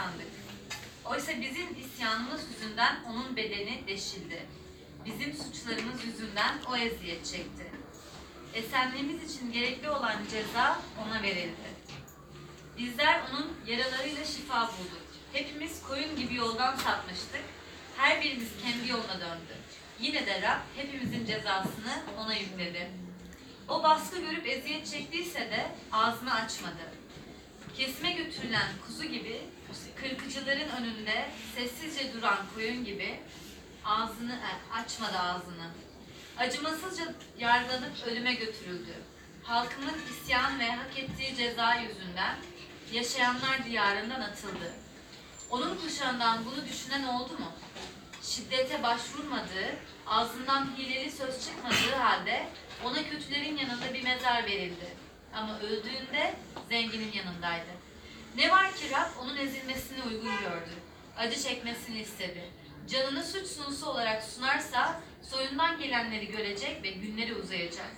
sandık. 0.00 0.30
Oysa 1.04 1.32
bizim 1.32 1.80
isyanımız 1.80 2.40
yüzünden 2.52 2.96
onun 3.10 3.36
bedeni 3.36 3.82
deşildi. 3.86 4.46
Bizim 5.04 5.34
suçlarımız 5.34 6.04
yüzünden 6.04 6.54
o 6.70 6.76
eziyet 6.76 7.26
çekti. 7.26 7.66
Esenliğimiz 8.54 9.34
için 9.34 9.52
gerekli 9.52 9.90
olan 9.90 10.16
ceza 10.30 10.78
ona 11.04 11.22
verildi. 11.22 11.70
Bizler 12.78 13.20
onun 13.30 13.52
yaralarıyla 13.66 14.24
şifa 14.24 14.60
bulduk. 14.60 15.06
Hepimiz 15.32 15.82
koyun 15.82 16.16
gibi 16.16 16.34
yoldan 16.34 16.76
sapmıştık. 16.76 17.42
Her 17.96 18.22
birimiz 18.22 18.48
kendi 18.62 18.88
yoluna 18.88 19.20
döndü. 19.20 19.54
Yine 20.00 20.26
de 20.26 20.42
Rab 20.42 20.58
hepimizin 20.76 21.26
cezasını 21.26 22.02
ona 22.18 22.34
yükledi. 22.34 22.90
O 23.68 23.82
baskı 23.82 24.20
görüp 24.20 24.46
eziyet 24.46 24.90
çektiyse 24.90 25.40
de 25.40 25.66
ağzını 25.92 26.34
açmadı. 26.34 26.92
Kesime 27.76 28.12
götürülen 28.12 28.68
kuzu 28.86 29.04
gibi, 29.04 29.40
kırkıcıların 30.00 30.68
önünde 30.68 31.28
sessizce 31.56 32.12
duran 32.12 32.38
koyun 32.54 32.84
gibi 32.84 33.20
ağzını 33.84 34.32
e, 34.34 34.74
açmadı 34.74 35.18
ağzını. 35.18 35.70
Acımasızca 36.38 37.14
yargılanıp 37.38 38.06
ölüme 38.06 38.34
götürüldü. 38.34 38.94
Halkımın 39.42 39.94
isyan 40.10 40.60
ve 40.60 40.70
hak 40.70 40.98
ettiği 40.98 41.36
ceza 41.36 41.74
yüzünden 41.74 42.36
yaşayanlar 42.92 43.64
diyarından 43.64 44.20
atıldı. 44.20 44.72
Onun 45.50 45.76
kuşağından 45.76 46.44
bunu 46.44 46.68
düşünen 46.68 47.04
oldu 47.04 47.32
mu? 47.32 47.52
Şiddete 48.22 48.82
başvurmadığı, 48.82 49.76
ağzından 50.06 50.76
hileli 50.76 51.10
söz 51.10 51.44
çıkmadığı 51.46 51.96
halde 51.98 52.46
ona 52.84 53.08
kötülerin 53.08 53.56
yanında 53.56 53.94
bir 53.94 54.02
mezar 54.02 54.44
verildi. 54.44 54.88
Ama 55.34 55.58
öldüğünde 55.58 56.34
zenginin 56.68 57.12
yanındaydı. 57.12 57.70
Ne 58.36 58.50
var 58.50 58.74
ki 58.76 58.90
Rab 58.90 59.22
onun 59.22 59.36
ezilmesini 59.36 60.02
uygun 60.02 60.30
gördü. 60.40 60.70
Acı 61.16 61.40
çekmesini 61.42 61.98
istedi. 62.00 62.50
Canını 62.88 63.24
suç 63.24 63.46
sunusu 63.46 63.86
olarak 63.90 64.22
sunarsa 64.24 65.00
soyundan 65.22 65.78
gelenleri 65.78 66.26
görecek 66.26 66.82
ve 66.82 66.90
günleri 66.90 67.34
uzayacak. 67.34 67.90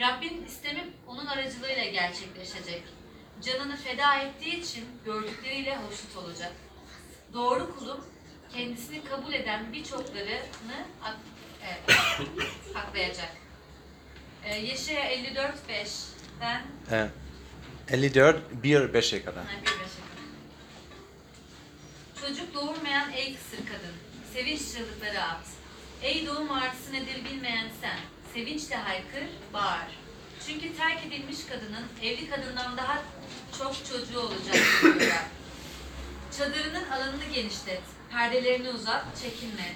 Rabbin 0.00 0.44
istemi 0.44 0.84
onun 1.06 1.26
aracılığıyla 1.26 1.84
gerçekleşecek. 1.84 2.82
Canını 3.44 3.76
feda 3.76 4.14
ettiği 4.14 4.60
için 4.60 4.84
gördükleriyle 5.04 5.76
hoşnut 5.76 6.16
olacak. 6.16 6.52
Doğru 7.32 7.76
kulum 7.78 8.04
kendisini 8.52 9.04
kabul 9.04 9.32
eden 9.32 9.72
birçoklarını 9.72 10.84
ak- 11.04 11.16
e, 11.62 11.92
haklayacak. 12.74 13.32
E, 14.44 14.56
Yeşaya 14.56 15.12
54.5'ten 15.14 16.62
Ee, 16.90 17.08
54 17.88 18.36
1 18.62 18.76
5'e 18.76 19.24
kadar. 19.24 19.44
Ha, 19.44 19.50
bir 19.60 19.66
beşe 19.66 19.76
kadar. 19.76 20.26
Çocuk 22.20 22.54
doğurmayan 22.54 23.12
ey 23.12 23.36
kısır 23.36 23.66
kadın, 23.66 23.94
sevinç 24.34 24.60
çığlıkları 24.60 25.22
at. 25.22 25.46
Ey 26.02 26.26
doğum 26.26 26.50
ağrısı 26.50 26.92
nedir 26.92 27.24
bilmeyen 27.24 27.68
sen, 27.80 27.98
sevinçle 28.34 28.76
haykır, 28.76 29.24
bağır. 29.52 29.86
Çünkü 30.46 30.76
terk 30.76 31.06
edilmiş 31.06 31.38
kadının 31.44 31.86
evli 32.02 32.30
kadından 32.30 32.76
daha 32.76 33.02
çok 33.58 33.74
çocuğu 33.86 34.20
olacak. 34.20 34.56
Çadırının 36.38 36.90
alanını 36.90 37.24
genişlet, 37.34 37.82
perdelerini 38.10 38.68
uzat, 38.68 39.04
çekinme. 39.22 39.74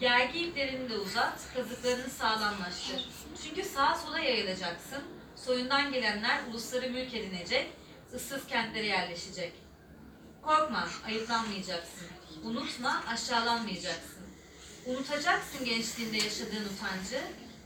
Gergi 0.00 0.38
iplerini 0.38 0.90
de 0.90 0.96
uzat, 0.96 1.54
kazıklarını 1.54 2.10
sağlamlaştır. 2.10 3.08
Çünkü 3.44 3.62
sağa 3.68 3.94
sola 3.94 4.18
yayılacaksın, 4.18 5.02
soyundan 5.36 5.92
gelenler 5.92 6.40
ulusları 6.50 6.90
mülk 6.90 7.14
edinecek, 7.14 7.70
ıssız 8.14 8.46
kentlere 8.46 8.86
yerleşecek. 8.86 9.52
Korkma, 10.42 10.88
ayıplanmayacaksın. 11.06 12.06
Unutma, 12.44 13.04
aşağılanmayacaksın. 13.08 14.22
Unutacaksın 14.86 15.64
gençliğinde 15.64 16.16
yaşadığın 16.16 16.64
utancı, 16.64 17.20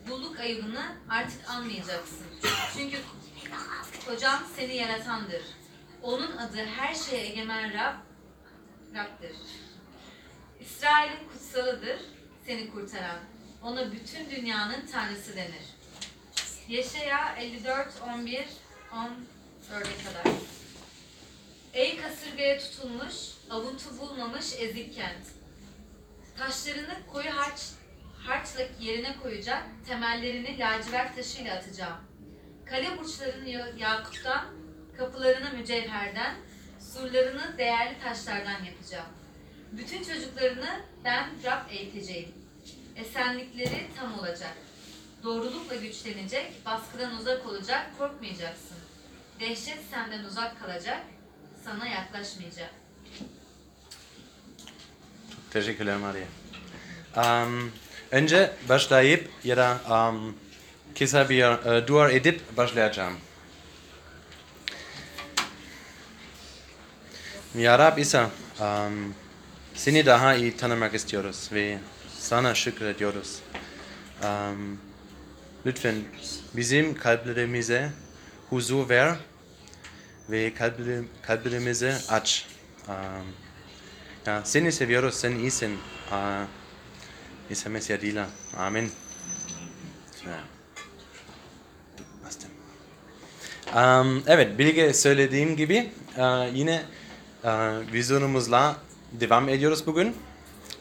bulluk 0.09 0.41
ayıbını 0.41 0.97
artık 1.11 1.51
anmayacaksın. 1.51 2.27
Çünkü 2.77 2.97
kocam 4.07 4.43
seni 4.57 4.77
yaratandır. 4.77 5.43
Onun 6.03 6.37
adı 6.37 6.57
her 6.57 6.95
şeye 6.95 7.27
egemen 7.27 7.75
Rab, 7.75 7.95
Rab'dır. 8.95 9.37
İsrail'in 10.61 11.29
kutsalıdır 11.33 12.01
seni 12.47 12.71
kurtaran. 12.71 13.19
Ona 13.63 13.93
bütün 13.93 14.31
dünyanın 14.31 14.87
tanrısı 14.87 15.37
denir. 15.37 15.76
Yeşaya 16.69 17.37
54, 17.37 17.89
11, 18.15 18.39
14'e 18.93 20.05
kadar. 20.05 20.33
Ey 21.75 21.97
kasırgaya 22.01 22.59
tutulmuş, 22.59 23.15
avuntu 23.51 23.99
bulmamış 24.01 24.55
ezik 24.59 24.95
kent. 24.95 25.27
Taşlarını 26.39 26.95
koyu 27.13 27.31
harç, 27.37 27.61
harçla 28.27 28.63
yerine 28.81 29.17
koyacak, 29.23 29.63
temellerini 29.89 30.59
lacivert 30.59 31.17
taşıyla 31.17 31.55
atacağım. 31.57 31.97
Kale 32.67 32.99
burçlarını 32.99 33.49
ya- 33.49 33.73
yakuttan, 33.79 34.45
kapılarını 34.99 35.51
mücevherden, 35.53 36.35
surlarını 36.93 37.59
değerli 37.59 38.01
taşlardan 38.01 38.65
yapacağım. 38.65 39.07
Bütün 39.73 40.03
çocuklarını 40.05 40.81
ben 41.05 41.31
Rab 41.45 41.71
eğiteceğim. 41.71 42.33
Esenlikleri 42.97 43.87
tam 43.97 44.19
olacak. 44.19 44.57
Doğrulukla 45.27 45.77
güçlenecek, 45.77 46.67
baskıdan 46.67 47.17
uzak 47.17 47.47
olacak, 47.47 47.87
korkmayacaksın. 47.99 48.77
Dehşet 49.41 49.79
senden 49.91 50.25
uzak 50.25 50.61
kalacak, 50.61 51.01
sana 51.65 51.87
yaklaşmayacak. 51.87 52.71
Teşekkürler 55.51 55.97
Maria. 55.97 56.27
Um, 57.17 57.73
önce 58.11 58.53
başlayıp 58.69 59.31
ya 59.45 59.57
da 59.57 59.79
um, 59.91 60.37
kısa 60.99 61.29
bir 61.29 61.43
e, 61.43 61.87
dua 61.87 62.11
edip 62.11 62.57
başlayacağım. 62.57 63.17
Ya 67.55 67.79
Rab 67.79 67.99
İsa, 67.99 68.31
um, 68.61 69.15
seni 69.75 70.07
daha 70.07 70.35
iyi 70.35 70.57
tanımak 70.57 70.95
istiyoruz 70.95 71.49
ve 71.53 71.79
sana 72.19 72.55
şükrediyoruz. 72.55 73.39
Um, 74.25 74.86
lütfen 75.67 75.95
bizim 76.57 76.95
kalplerimize 76.95 77.91
huzur 78.51 78.89
ver 78.89 79.17
ve 80.31 80.49
kalpleri- 80.55 81.05
kalplerimizi 81.23 81.95
aç. 82.09 82.47
Um, 82.89 82.95
ya 84.27 84.45
seni 84.45 84.73
seviyoruz, 84.73 85.15
sen 85.15 85.33
iyisin. 85.33 85.79
Aa, 86.13 86.45
İsa 87.51 87.71
Mesih. 87.71 88.25
Amin. 88.59 88.93
Bastım. 92.25 92.51
Um, 93.77 94.23
evet, 94.27 94.59
Bilge 94.59 94.95
söylediğim 94.95 95.57
gibi 95.57 95.93
e, 96.17 96.23
yine 96.55 96.83
e, 97.45 97.51
vizyonumuzla 97.93 98.77
devam 99.13 99.49
ediyoruz 99.49 99.87
bugün. 99.87 100.17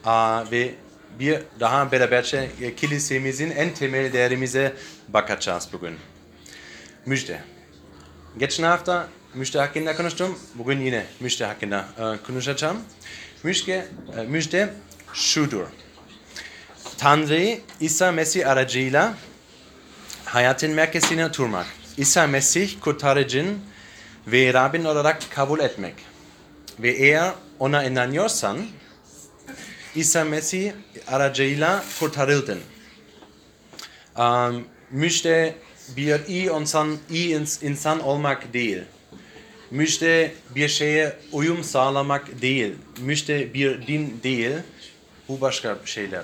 Aa, 0.05 0.51
ve 0.51 0.75
bir 1.19 1.41
daha 1.59 1.91
beraberce 1.91 2.49
e, 2.61 2.75
kilisemizin 2.75 3.51
en 3.51 3.73
temel 3.73 4.13
değerimize 4.13 4.73
bakacağız 5.07 5.69
bugün. 5.73 5.95
Müjde. 7.05 7.39
Geçen 8.37 8.63
hafta 8.63 9.07
müjde 9.33 9.59
hakkında 9.59 9.95
konuştum. 9.95 10.39
Bugün 10.55 10.79
yine 10.79 11.05
müjde 11.19 11.45
hakkında 11.45 11.85
e, 11.97 12.25
konuşacağım. 12.27 12.77
Müjde, 13.43 13.87
e, 14.17 14.21
müjde 14.21 14.73
şudur. 15.13 15.65
Tanrı 16.97 17.59
İsa 17.79 18.11
Mesih 18.11 18.49
aracıyla 18.49 19.13
hayatın 20.25 20.71
merkezine 20.71 21.25
oturmak. 21.25 21.65
İsa 21.97 22.27
Mesih 22.27 22.79
kurtarıcın 22.81 23.59
ve 24.27 24.53
Rabbin 24.53 24.85
olarak 24.85 25.21
kabul 25.35 25.59
etmek. 25.59 25.93
Ve 26.79 26.91
eğer 26.91 27.31
ona 27.59 27.83
inanıyorsan 27.83 28.57
İsa 29.95 30.23
Mesih 30.23 30.71
aracıyla 31.07 31.83
kurtarıldın. 31.99 32.59
Um, 34.17 34.67
müjde 34.91 35.55
bir 35.97 36.25
iyi 36.27 36.49
insan, 36.49 36.97
iyi 37.09 37.35
ins- 37.35 37.65
insan 37.65 37.99
olmak 37.99 38.53
değil. 38.53 38.81
Müjde 39.71 40.31
bir 40.55 40.67
şeye 40.67 41.17
uyum 41.31 41.63
sağlamak 41.63 42.41
değil. 42.41 42.73
Müjde 42.99 43.53
bir 43.53 43.87
din 43.87 44.19
değil. 44.23 44.51
Bu 45.29 45.41
başka 45.41 45.77
şeyler. 45.85 46.23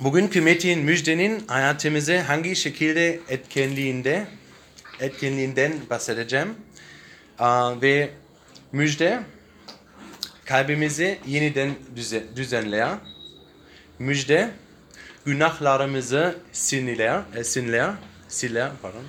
Bugünkü 0.00 0.40
metin 0.40 0.78
müjdenin 0.78 1.46
hayatımızı 1.46 2.18
hangi 2.18 2.56
şekilde 2.56 3.20
etkenliğinde 3.28 4.26
etkenliğinden 5.00 5.72
bahsedeceğim. 5.90 6.54
Aa, 7.38 7.82
ve 7.82 8.10
müjde 8.72 9.22
kalbimizi 10.48 11.18
yeniden 11.26 11.74
düze- 11.96 12.36
düzenler. 12.36 12.94
Müjde 13.98 14.50
günahlarımızı 15.26 16.38
sinirler, 16.52 17.22
e, 17.36 17.44
sinirler, 17.44 17.90
siler, 18.28 18.70
pardon. 18.82 19.04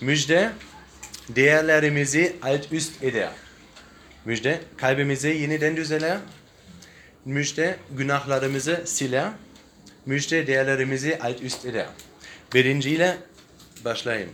Müjde 0.00 0.52
değerlerimizi 1.28 2.36
alt 2.42 2.72
üst 2.72 3.02
eder. 3.02 3.30
Müjde 4.24 4.60
kalbimizi 4.76 5.28
yeniden 5.28 5.76
düzeler. 5.76 6.18
Müjde 7.24 7.76
günahlarımızı 7.90 8.82
siler. 8.84 9.30
Müjde 10.06 10.46
değerlerimizi 10.46 11.18
alt 11.22 11.42
üst 11.42 11.66
eder. 11.66 11.86
Birinciyle 12.54 13.16
başlayayım. 13.84 14.30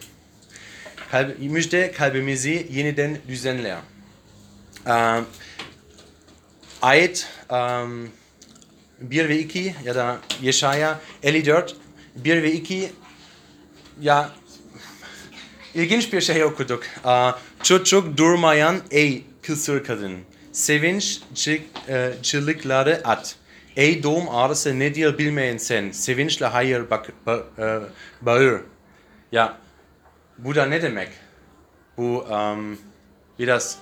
Kalb, 1.11 1.31
müjde 1.41 1.93
kalbimizi 1.93 2.67
yeniden 2.71 3.19
düzenler. 3.29 3.79
Ee, 4.87 5.21
ayet 6.87 7.29
um, 7.51 8.09
1 9.01 9.29
ve 9.29 9.39
2 9.39 9.75
ya 9.85 9.95
da 9.95 10.19
Yeşaya 10.43 11.01
54 11.23 11.77
1 12.17 12.43
ve 12.43 12.53
2 12.53 12.91
ya 14.01 14.31
ilginç 15.75 16.13
bir 16.13 16.21
şey 16.21 16.45
okuduk. 16.45 16.83
Aa, 17.05 17.33
çocuk 17.63 18.17
durmayan 18.17 18.77
ey 18.91 19.25
kısır 19.43 19.85
kadın. 19.85 20.19
Sevinç 20.53 21.21
çı- 21.35 22.23
çığlıkları 22.23 23.01
at. 23.05 23.37
Ey 23.77 24.03
doğum 24.03 24.29
ağrısı 24.29 24.79
nedir 24.79 25.19
bilmeyen 25.19 25.57
sen. 25.57 25.91
Sevinçle 25.91 26.47
hayır 26.47 26.91
bak, 26.91 27.13
ba- 27.27 27.45
e, 27.59 27.83
bağır. 28.23 28.61
Ya 29.33 29.57
bu 30.39 30.55
da 30.55 30.67
ne 30.67 30.83
demek? 30.83 31.09
Bu 31.97 32.21
um, 32.21 32.79
biraz 33.39 33.79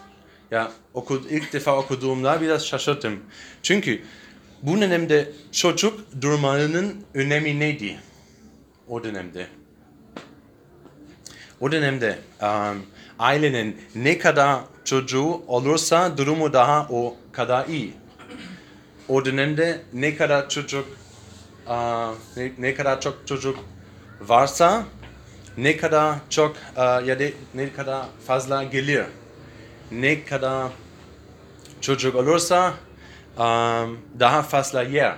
ya 0.50 0.73
okud, 0.94 1.25
ilk 1.31 1.52
defa 1.52 1.76
okuduğumda 1.76 2.41
biraz 2.41 2.67
şaşırdım. 2.67 3.20
Çünkü 3.62 4.02
bu 4.62 4.81
dönemde 4.81 5.32
çocuk 5.52 6.00
durmanın 6.20 7.05
önemi 7.14 7.61
neydi? 7.61 7.99
O 8.88 9.05
dönemde. 9.05 9.46
O 11.61 11.73
dönemde 11.73 12.19
um, 12.43 12.82
ailenin 13.19 13.76
ne 13.94 14.19
kadar 14.19 14.61
çocuğu 14.85 15.43
olursa 15.46 16.19
durumu 16.19 16.52
daha 16.52 16.87
o 16.91 17.17
kadar 17.32 17.67
iyi. 17.69 17.93
O 19.08 19.25
dönemde 19.25 19.81
ne 19.93 20.17
kadar 20.17 20.49
çocuk 20.49 20.87
uh, 21.67 22.14
ne, 22.37 22.52
ne 22.58 22.75
kadar 22.75 23.00
çok 23.00 23.26
çocuk 23.26 23.58
varsa 24.20 24.85
ne 25.56 25.76
kadar 25.76 26.19
çok 26.31 26.56
uh, 26.76 27.06
ya 27.06 27.20
da 27.20 27.25
ne 27.55 27.73
kadar 27.73 28.06
fazla 28.26 28.64
gelir. 28.64 29.05
Ne 30.00 30.25
kadar 30.25 30.73
çocuk 31.81 32.14
olursa 32.14 32.75
um, 33.38 33.99
daha 34.20 34.43
fazla 34.43 34.82
yer. 34.82 35.14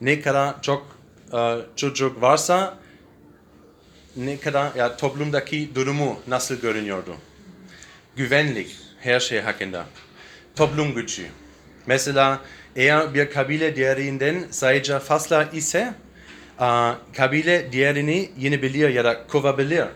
Ne 0.00 0.20
kadar 0.20 0.62
çok 0.62 0.86
uh, 1.32 1.56
çocuk 1.76 2.22
varsa 2.22 2.78
ne 4.16 4.40
kadar 4.40 4.74
ya 4.74 4.96
toplumdaki 4.96 5.74
durumu 5.74 6.20
nasıl 6.28 6.54
görünüyordu? 6.54 7.16
Güvenlik 8.16 8.76
her 9.00 9.20
şey 9.20 9.40
hakkında. 9.40 9.86
Toplum 10.56 10.94
gücü. 10.94 11.26
Mesela 11.86 12.40
eğer 12.76 13.14
bir 13.14 13.30
kabile 13.30 13.76
diğerinden 13.76 14.44
sayıca 14.50 14.98
fazla 14.98 15.44
ise 15.44 15.94
uh, 16.60 16.94
kabile 17.16 17.72
diğerini 17.72 18.30
yenebilir 18.38 18.88
ya 18.88 19.04
da 19.04 19.26
kovabilir. 19.26 19.86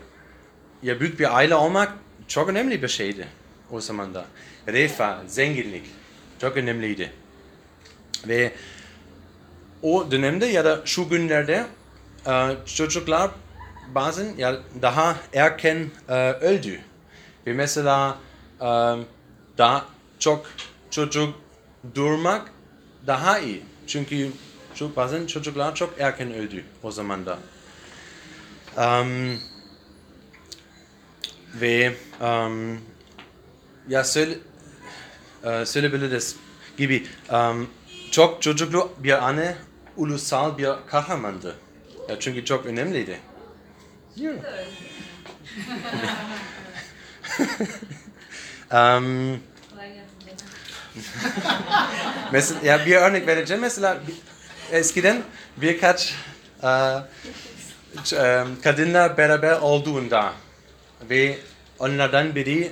Ya 0.83 0.99
büyük 0.99 1.19
bir 1.19 1.37
aile 1.37 1.55
olmak 1.55 1.93
çok 2.27 2.49
önemli 2.49 2.83
bir 2.83 2.87
şeydi 2.87 3.27
o 3.71 3.81
zaman 3.81 4.13
da. 4.13 4.25
Refah, 4.67 5.17
zenginlik 5.27 5.83
çok 6.41 6.57
önemliydi. 6.57 7.11
Ve 8.27 8.51
o 9.81 10.11
dönemde 10.11 10.45
ya 10.45 10.65
da 10.65 10.81
şu 10.85 11.09
günlerde 11.09 11.65
e, 12.27 12.55
çocuklar 12.65 13.31
bazen 13.95 14.35
ya 14.37 14.59
daha 14.81 15.15
erken 15.33 15.89
e, 16.09 16.13
öldü. 16.31 16.79
Ve 17.47 17.53
mesela 17.53 18.17
e, 18.61 18.65
daha 19.57 19.85
çok 20.19 20.45
çocuk 20.89 21.35
durmak 21.95 22.51
daha 23.07 23.39
iyi. 23.39 23.63
Çünkü 23.87 24.31
şu 24.75 24.95
bazen 24.95 25.27
çocuklar 25.27 25.75
çok 25.75 25.99
erken 25.99 26.33
öldü 26.33 26.63
o 26.83 26.91
zaman 26.91 27.25
da. 27.25 27.37
Um, 28.77 29.39
ve 31.61 31.95
um, 32.21 32.79
ya 33.91 34.03
söyle, 34.03 34.37
e, 35.43 35.65
söyleyebiliriz 35.65 36.35
gibi 36.77 37.07
um, 37.31 37.69
çok 38.11 38.41
çocuklu 38.41 38.91
bir 38.97 39.27
anne 39.27 39.55
ulusal 39.97 40.57
bir 40.57 40.69
kahramandı. 40.87 41.55
Ya 42.09 42.19
çünkü 42.19 42.45
çok 42.45 42.65
önemliydi. 42.65 43.19
Yeah. 44.15 44.35
um, 49.01 49.39
mesela 52.31 52.59
ya 52.63 52.85
bir 52.85 52.95
örnek 52.95 53.27
vereceğim. 53.27 53.61
Mesela 53.61 53.97
eskiden 54.71 55.23
birkaç 55.57 56.15
e, 58.13 58.43
kadınlar 58.63 59.17
beraber 59.17 59.53
olduğunda 59.53 60.33
ve 61.09 61.37
onlardan 61.79 62.35
biri 62.35 62.71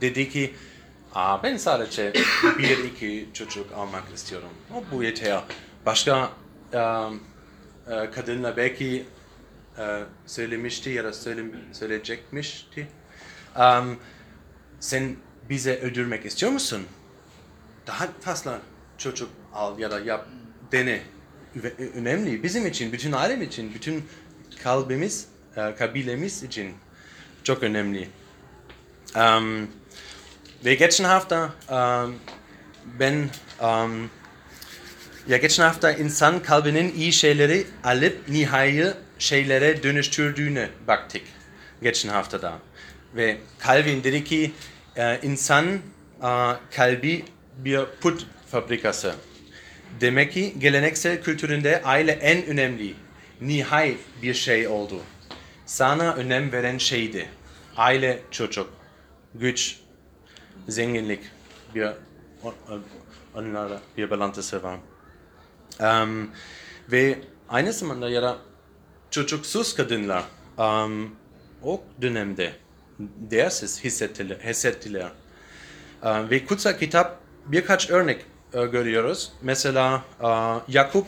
dedi 0.00 0.30
ki 0.30 0.54
Aa, 1.14 1.42
ben 1.42 1.56
sadece 1.56 2.12
bir 2.58 2.84
iki 2.84 3.28
çocuk 3.34 3.72
almak 3.72 4.04
istiyorum. 4.14 4.48
O 4.74 4.84
bu 4.92 5.02
yeter. 5.02 5.42
Başka 5.86 6.30
e, 6.72 8.10
kadınlar 8.10 8.56
belki 8.56 9.04
e, 9.78 10.02
söylemişti 10.26 10.90
ya 10.90 11.04
da 11.04 11.12
söyle, 11.12 11.42
söyleyecekmişti. 11.72 12.88
Um, 13.56 13.96
sen 14.80 15.16
bize 15.48 15.78
öldürmek 15.78 16.26
istiyor 16.26 16.52
musun? 16.52 16.82
Daha 17.86 18.08
fazla 18.20 18.60
çocuk 18.98 19.30
al 19.54 19.78
ya 19.78 19.90
da 19.90 20.00
yap 20.00 20.28
dene. 20.72 21.00
Önemli 21.94 22.42
bizim 22.42 22.66
için, 22.66 22.92
bütün 22.92 23.12
ailem 23.12 23.42
için, 23.42 23.74
bütün 23.74 24.04
kalbimiz, 24.62 25.28
kabilemiz 25.78 26.42
için 26.42 26.74
çok 27.44 27.62
önemli. 27.62 28.08
Um, 29.16 29.68
ve 30.64 30.74
geçen 30.74 31.04
hafta 31.04 31.54
um, 31.70 32.14
ben 33.00 33.30
um, 33.62 34.10
ya 35.28 35.36
geçen 35.36 35.62
hafta 35.62 35.92
insan 35.92 36.42
kalbinin 36.42 36.94
iyi 36.94 37.12
şeyleri 37.12 37.66
alıp 37.84 38.28
nihai 38.28 38.94
şeylere 39.18 39.82
dönüştürdüğüne 39.82 40.68
baktık 40.86 41.22
geçen 41.82 42.08
haftada. 42.08 42.58
Ve 43.16 43.36
Calvin 43.66 44.04
dedi 44.04 44.24
ki 44.24 44.52
e, 44.96 45.20
insan 45.22 45.78
kalbi 46.70 47.24
bir 47.56 47.80
put 48.00 48.26
fabrikası. 48.50 49.14
Demek 50.00 50.32
ki 50.32 50.54
geleneksel 50.58 51.22
kültüründe 51.22 51.82
aile 51.82 52.12
en 52.12 52.46
önemli, 52.46 52.94
nihai 53.40 53.96
bir 54.22 54.34
şey 54.34 54.68
oldu. 54.68 55.02
Sana 55.66 56.14
önem 56.14 56.52
veren 56.52 56.78
şeydi. 56.78 57.28
Aile, 57.76 58.18
çocuk, 58.30 58.72
güç, 59.34 59.76
zenginlik 60.68 61.20
bir 61.74 61.88
on- 62.42 62.54
on- 62.70 62.84
onlara 63.34 63.80
bir 63.96 64.10
bağlantısı 64.10 64.62
var. 64.62 64.78
Um, 65.80 66.30
ve 66.92 67.18
aynı 67.48 67.72
zamanda 67.72 68.10
ya 68.10 68.22
da 68.22 68.38
çocuksuz 69.10 69.74
kadınlar 69.74 70.24
um, 70.58 71.16
o 71.62 71.82
dönemde 72.02 72.52
değersiz 72.98 73.84
hissettiler. 73.84 74.36
hissettiler. 74.36 75.10
Um, 76.02 76.30
ve 76.30 76.44
kutsal 76.44 76.78
kitap 76.78 77.20
birkaç 77.46 77.90
örnek 77.90 78.24
e, 78.52 78.66
görüyoruz. 78.66 79.32
Mesela 79.42 80.04
e, 80.20 80.26
Yakup 80.68 81.06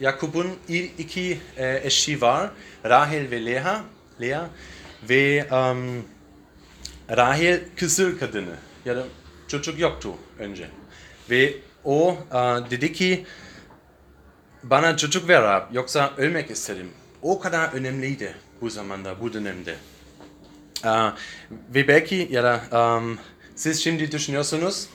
Yakup'un 0.00 0.50
iki 0.98 1.40
e, 1.56 1.80
eşi 1.84 2.20
var. 2.20 2.50
Rahel 2.84 3.30
ve 3.30 3.46
Lea. 3.46 3.84
Lea 4.20 4.50
ve 5.08 5.46
um, 5.52 6.04
Rahel 7.16 7.60
kısır 7.76 8.18
kadını 8.18 8.54
ya 8.84 8.96
da 8.96 9.04
çocuk 9.48 9.78
yoktu 9.78 10.14
önce. 10.38 10.68
Ve 11.30 11.54
o 11.84 12.18
e, 12.32 12.36
dedi 12.70 12.92
ki 12.92 13.26
bana 14.62 14.96
çocuk 14.96 15.28
ver 15.28 15.42
Rab 15.42 15.74
yoksa 15.74 16.12
ölmek 16.16 16.50
isterim. 16.50 16.90
O 17.22 17.40
kadar 17.40 17.72
önemliydi 17.72 18.34
bu 18.60 18.70
zamanda, 18.70 19.20
bu 19.20 19.32
dönemde. 19.32 19.76
E, 20.84 20.90
ve 21.74 21.88
belki 21.88 22.28
ya 22.30 22.44
da 22.44 22.78
um, 22.78 23.18
siz 23.56 23.84
şimdi 23.84 24.12
düşünüyorsunuz 24.12 24.88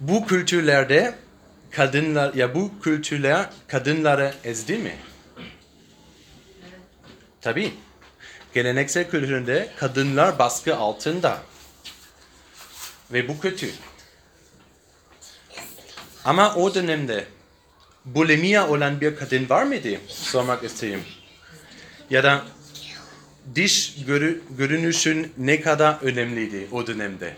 bu 0.00 0.26
kültürlerde 0.26 1.14
kadınlar 1.70 2.34
ya 2.34 2.54
bu 2.54 2.80
kültürler 2.82 3.46
kadınları 3.68 4.34
ezdi 4.44 4.78
mi? 4.78 4.96
Tabii. 7.40 7.74
Geleneksel 8.54 9.10
kültüründe 9.10 9.68
kadınlar 9.76 10.38
baskı 10.38 10.76
altında. 10.76 11.38
Ve 13.14 13.28
bu 13.28 13.40
kötü. 13.40 13.70
Ama 16.24 16.54
o 16.54 16.74
dönemde 16.74 17.24
bulimiya 18.04 18.68
olan 18.68 19.00
bir 19.00 19.16
kadın 19.16 19.48
var 19.48 19.62
mıydı? 19.62 19.88
Sormak 20.08 20.64
isteyeyim. 20.64 21.02
Ya 22.10 22.24
da 22.24 22.44
diş 23.54 23.94
görü, 24.06 24.42
görünüşün 24.58 25.32
ne 25.38 25.60
kadar 25.60 25.98
önemliydi 26.02 26.68
o 26.72 26.86
dönemde? 26.86 27.36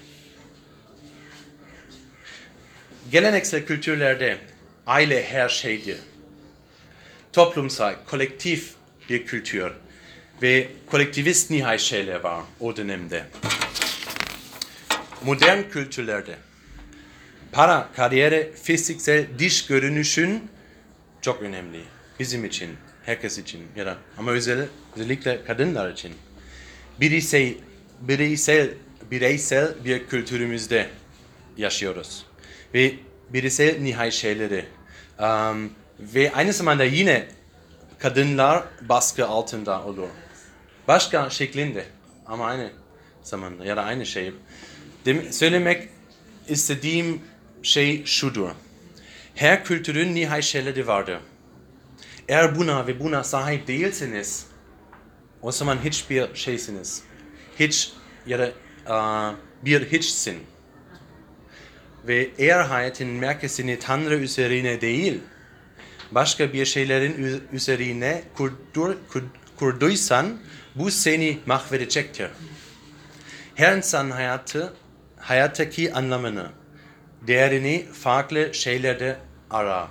geleneksel 3.12 3.66
kültürlerde 3.66 4.38
aile 4.87 5.26
her 5.26 5.49
şeydir. 5.49 5.99
Toplumsal, 7.33 7.95
kolektif 8.06 8.75
bir 9.11 9.26
kültür 9.26 9.73
ve 10.42 10.68
kolektivist 10.87 11.50
nihai 11.50 11.78
şeyler 11.78 12.21
var 12.21 12.45
o 12.61 12.76
dönemde. 12.76 13.25
Modern 15.25 15.62
kültürlerde 15.70 16.37
para, 17.52 17.88
kariyere, 17.96 18.52
fiziksel 18.62 19.26
dış 19.38 19.66
görünüşün 19.66 20.50
çok 21.20 21.42
önemli. 21.42 21.80
Bizim 22.18 22.44
için, 22.44 22.70
herkes 23.04 23.38
için 23.38 23.62
ya 23.76 23.87
da 23.87 23.96
ama 24.18 24.30
özel, 24.30 24.66
özellikle 24.96 25.44
kadınlar 25.44 25.90
için. 25.90 26.12
Bireysel, 27.00 27.54
bireysel, 28.00 28.70
bireysel 29.11 29.85
bir 29.85 30.06
kültürümüzde 30.06 30.88
yaşıyoruz. 31.56 32.26
Ve 32.75 32.94
bireysel 33.30 33.78
nihai 33.80 34.12
şeyleri 34.12 34.64
um, 35.18 35.70
ve 36.00 36.32
aynı 36.32 36.52
zamanda 36.52 36.85
yine 36.85 37.28
kadınlar 37.99 38.64
baskı 38.80 39.26
altında 39.26 39.85
olur. 39.85 40.08
Başka 40.88 41.30
şeklinde 41.30 41.85
ama 42.26 42.46
aynı 42.46 42.70
zamanda 43.23 43.64
ya 43.64 43.76
da 43.76 43.85
aynı 43.85 44.06
şey. 44.06 44.32
Dem 45.06 45.32
söylemek 45.32 45.88
istediğim 46.48 47.20
şey 47.62 48.04
şudur. 48.04 48.50
Her 49.34 49.64
kültürün 49.64 50.14
nihai 50.14 50.42
şeyleri 50.42 50.86
vardır. 50.86 51.18
Eğer 52.28 52.58
buna 52.58 52.86
ve 52.86 53.00
buna 53.00 53.25
sahip 53.25 53.66
değilseniz 53.66 54.46
o 55.42 55.52
zaman 55.52 55.78
hiçbir 55.84 56.34
şeysiniz. 56.34 57.02
Hiç 57.58 57.92
ya 58.26 58.38
da 58.38 58.52
uh, 58.88 59.36
bir 59.64 59.92
hiçsin. 59.92 60.38
Ve 62.08 62.30
eğer 62.38 62.60
hayatın 62.64 63.08
merkezini 63.08 63.78
Tanrı 63.78 64.16
üzerine 64.16 64.80
değil, 64.80 65.20
başka 66.10 66.52
bir 66.52 66.66
şeylerin 66.66 67.42
üzerine 67.52 68.22
kurdur, 68.34 68.96
kur, 69.08 69.22
kurduysan 69.56 70.38
bu 70.75 70.90
seni 70.90 71.38
mahvedecektir. 71.46 72.30
Her 73.54 73.76
insan 73.76 74.10
hayatı, 74.10 74.75
hayattaki 75.26 75.95
anlamını, 75.95 76.47
değerini 77.26 77.87
farklı 77.92 78.54
şeylerde 78.54 79.16
arar. 79.50 79.88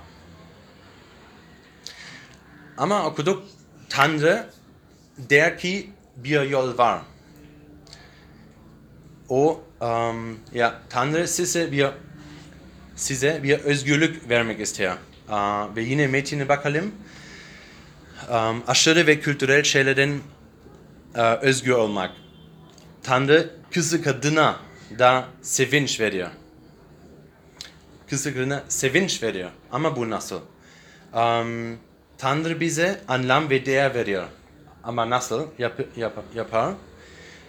Ama 2.76 3.06
okuduk 3.06 3.44
Tanrı 3.88 4.46
der 5.18 5.58
ki 5.58 5.90
bir 6.16 6.42
yol 6.42 6.78
var. 6.78 7.00
O 9.28 9.60
um, 9.80 10.38
ya 10.54 10.80
Tanrı 10.90 11.28
size 11.28 11.72
bir 11.72 11.86
size 12.96 13.42
bir 13.42 13.58
özgürlük 13.58 14.28
vermek 14.28 14.60
ister. 14.60 14.96
Uh, 15.28 15.76
ve 15.76 15.82
yine 15.82 16.06
metine 16.06 16.48
bakalım. 16.48 16.94
Um, 18.30 18.62
aşırı 18.66 19.06
ve 19.06 19.20
kültürel 19.20 19.62
şeylerden 19.62 20.20
uh, 21.14 21.42
özgür 21.42 21.72
olmak. 21.72 22.10
Tanrı 23.02 23.50
kızı 23.70 24.02
kadına 24.02 24.65
da 24.98 25.24
sevinç 25.42 26.00
veriyor. 26.00 26.30
Kızı 28.10 28.34
kadına 28.34 28.64
sevinç 28.68 29.22
veriyor. 29.22 29.50
Ama 29.72 29.96
bu 29.96 30.10
nasıl? 30.10 30.40
Um, 31.14 31.78
Tanrı 32.18 32.60
bize 32.60 33.00
anlam 33.08 33.50
ve 33.50 33.66
değer 33.66 33.94
veriyor. 33.94 34.26
Ama 34.84 35.10
nasıl 35.10 35.46
yap, 35.58 35.80
yap, 35.96 36.24
yapar? 36.34 36.74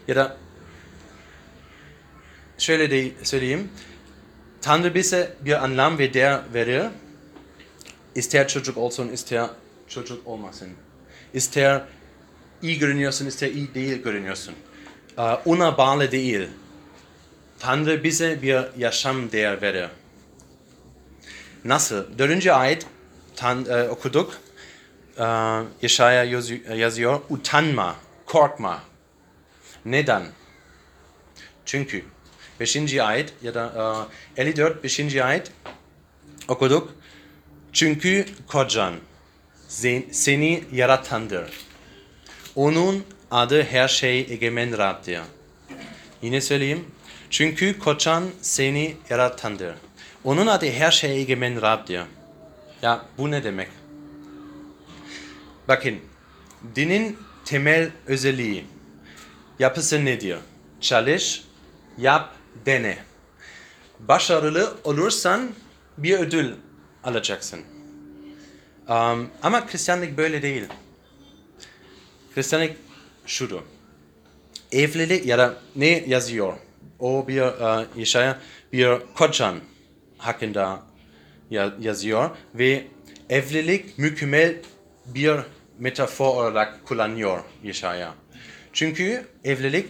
Ya 0.08 0.16
da 0.16 0.38
şöyle 2.58 2.92
de 2.92 3.12
söyleyeyim. 3.24 3.70
Tanrı 4.62 4.96
bize 4.96 5.34
bir 5.42 5.64
anlam 5.64 5.98
ve 5.98 6.14
değer 6.14 6.40
veriyor. 6.54 6.90
İster 8.16 8.48
çocuk 8.48 8.78
olsun, 8.78 9.10
ister 9.10 9.48
çocuk 9.88 10.28
olmasın. 10.28 10.70
İster 11.34 11.82
iyi 12.62 12.80
görünüyorsun, 12.80 13.26
ister 13.26 13.48
iyi 13.48 13.74
değil 13.74 14.04
görünüyorsun. 14.04 14.56
Ona 15.46 15.78
bağlı 15.78 16.12
değil. 16.12 16.48
Tanrı 17.60 18.04
bize 18.04 18.42
bir 18.42 18.78
yaşam 18.78 19.32
değer 19.32 19.62
veriyor. 19.62 19.90
Nasıl? 21.66 22.18
Dördüncü 22.18 22.52
ayet 22.52 22.86
tan, 23.36 23.66
e, 23.66 23.90
okuduk. 23.90 24.34
Uh, 25.20 25.64
Yeşaya 25.82 26.24
yazıyor, 26.76 27.22
utanma, 27.30 27.96
korkma. 28.26 28.84
Neden? 29.86 30.24
Çünkü 31.66 32.04
5. 32.60 32.98
ayet 33.00 33.34
ya 33.44 33.54
da 33.54 34.08
uh, 34.38 34.42
54 34.42 34.84
5. 34.84 35.16
ayet 35.16 35.52
okuduk. 36.48 36.94
Çünkü 37.74 38.26
kocan 38.48 38.94
seni 40.12 40.64
yaratandır. 40.72 41.52
Onun 42.56 43.04
adı 43.32 43.64
her 43.64 43.88
şey 43.88 44.20
egemen 44.20 44.78
Rab'dir. 44.78 45.22
Yine 46.22 46.42
söyleyeyim. 46.42 46.86
Çünkü 47.30 47.80
kocan 47.80 48.24
seni 48.42 48.96
yaratandır. 49.10 49.76
Onun 50.24 50.48
adı 50.48 50.72
her 50.72 50.92
şey 50.92 51.22
egemen 51.22 51.62
Rab'dir. 51.62 52.02
Ya 52.82 53.06
bu 53.18 53.32
ne 53.32 53.44
demek? 53.44 53.70
Bakın, 55.68 55.96
dinin 56.76 57.18
temel 57.46 57.92
özelliği, 58.08 58.66
yapısı 59.60 60.06
nedir? 60.06 60.38
Çalış, 60.82 61.44
yap, 61.98 62.36
dene. 62.66 62.98
Başarılı 64.00 64.78
olursan 64.84 65.50
bir 65.98 66.20
ödül 66.20 66.54
alacaksın. 67.04 67.60
Um, 68.88 69.30
ama 69.44 69.72
Hristiyanlık 69.72 70.18
böyle 70.18 70.42
değil. 70.42 70.64
Hristiyanlık 72.36 72.78
şudur. 73.26 73.62
Evlilik 74.72 75.26
ya 75.26 75.38
da 75.38 75.58
ne 75.76 76.04
yazıyor? 76.08 76.54
O 77.00 77.28
bir 77.28 77.42
uh, 77.42 77.98
Yeşaya 77.98 78.40
bir 78.74 78.90
kocan 79.16 79.56
hakkında 80.18 80.84
yazıyor 81.80 82.30
ve 82.56 82.88
evlilik 83.30 83.98
mükemmel 83.98 84.56
bir 85.06 85.40
metafor 85.80 86.26
olarak 86.26 86.86
kullanıyor 86.86 87.40
Yeşaya. 87.64 88.14
Çünkü 88.74 89.26
evlilik 89.44 89.90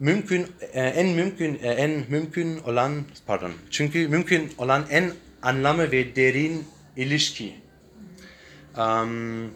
mümkün 0.00 0.46
en 0.74 1.08
mümkün 1.08 1.54
en 1.58 2.04
mümkün 2.08 2.58
olan 2.58 3.04
pardon. 3.26 3.52
Çünkü 3.70 4.08
mümkün 4.08 4.52
olan 4.58 4.86
en 4.90 5.12
anlamı 5.42 5.92
ve 5.92 6.16
derin 6.16 6.64
ilişki. 6.96 7.54
Um, 8.76 9.50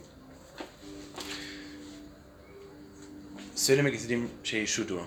söylemek 3.54 3.94
istediğim 3.94 4.28
şey 4.44 4.66
şudur. 4.66 4.98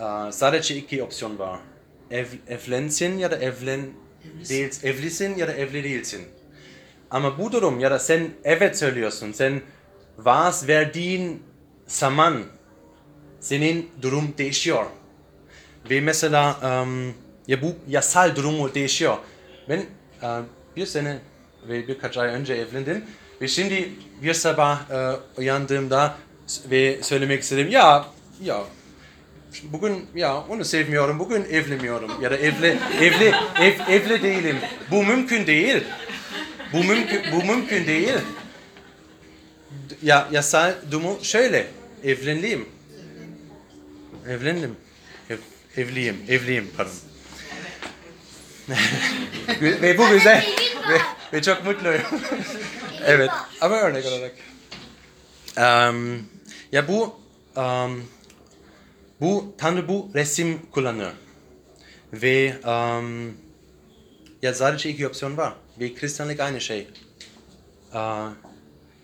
Uh, 0.00 0.30
sadece 0.30 0.76
iki 0.76 1.02
opsiyon 1.02 1.38
var. 1.38 1.60
Ev, 2.10 2.26
evlensin 2.48 3.18
ya 3.18 3.30
da 3.30 3.36
evlen 3.36 3.80
değilsin. 4.48 4.88
Evlisin 4.88 5.36
ya 5.36 5.48
da 5.48 5.52
evli 5.52 5.84
değilsin. 5.84 6.22
Ama 7.10 7.38
bu 7.38 7.52
durum 7.52 7.80
ya 7.80 7.90
da 7.90 7.98
sen 7.98 8.30
evet 8.44 8.78
söylüyorsun. 8.78 9.32
Sen 9.32 9.60
vaaz 10.18 10.68
verdiğin 10.68 11.42
zaman 11.86 12.44
senin 13.40 13.90
durum 14.02 14.34
değişiyor. 14.38 14.86
Ve 15.90 16.00
mesela 16.00 16.56
um, 16.82 17.14
ya 17.46 17.62
bu 17.62 17.74
yasal 17.88 18.36
durumu 18.36 18.74
değişiyor. 18.74 19.16
Ben 19.68 19.86
uh, 20.22 20.42
bir 20.76 20.86
sene 20.86 21.18
ve 21.68 21.88
birkaç 21.88 22.16
ay 22.18 22.28
önce 22.28 22.54
evlendim. 22.54 23.04
Ve 23.40 23.48
şimdi 23.48 23.92
bir 24.22 24.34
sabah 24.34 24.90
uh, 24.90 25.38
uyandığımda 25.38 26.14
ve 26.70 27.02
söylemek 27.02 27.42
istedim 27.42 27.68
ya 27.70 28.06
ya 28.42 28.64
bugün 29.62 30.06
ya 30.14 30.40
onu 30.40 30.64
sevmiyorum 30.64 31.18
bugün 31.18 31.44
evlenmiyorum 31.44 32.22
ya 32.22 32.30
da 32.30 32.36
evli 32.36 32.78
evli 33.00 33.34
ev, 33.60 33.92
evli 33.94 34.22
değilim. 34.22 34.56
Bu 34.90 35.04
mümkün 35.04 35.46
değil. 35.46 35.84
Bu 36.72 36.84
mümkün 36.84 37.22
bu 37.32 37.44
mümkün 37.44 37.86
değil. 37.86 38.14
Ya 40.02 40.28
yasal 40.32 40.74
durumu 40.90 41.18
şöyle 41.22 41.66
evlenliyim 42.04 42.68
evlendim. 44.28 44.76
Ev, 45.30 45.36
evliyim 45.76 46.16
evliyim 46.28 46.70
pardon. 46.76 46.92
Ve 49.60 49.98
bu 49.98 50.08
güzel 50.08 50.46
ve, 50.88 50.98
ve 51.32 51.42
çok 51.42 51.64
mutluyum. 51.66 52.02
Evet 53.04 53.30
ama 53.60 53.76
örnek 53.76 54.04
olarak. 54.06 54.32
Um, 55.56 56.22
ya 56.72 56.88
bu 56.88 57.20
um, 57.56 58.04
bu 59.20 59.54
Tanrı 59.58 59.88
bu 59.88 60.10
resim 60.14 60.60
kullanır. 60.70 61.12
Ve 62.12 62.54
um, 62.66 63.34
ya 64.42 64.54
sadece 64.54 64.90
iki 64.90 65.08
opsiyon 65.08 65.36
var. 65.36 65.52
Ve 65.80 65.94
Hristiyanlık 65.94 66.40
aynı 66.40 66.60
şey. 66.60 66.88
Uh, 67.94 68.30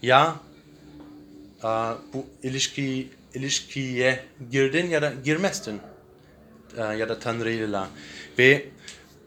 ya 0.03 0.37
uh, 1.63 1.93
bu 2.13 2.27
ilişki 2.43 3.09
ilişkiye 3.35 4.25
girdin 4.51 4.87
ya 4.87 5.03
da 5.03 5.13
girmezdin. 5.25 5.81
Uh, 6.79 6.99
ya 6.99 7.09
da 7.09 7.19
Tanrı'yla. 7.19 7.89
Ve 8.39 8.65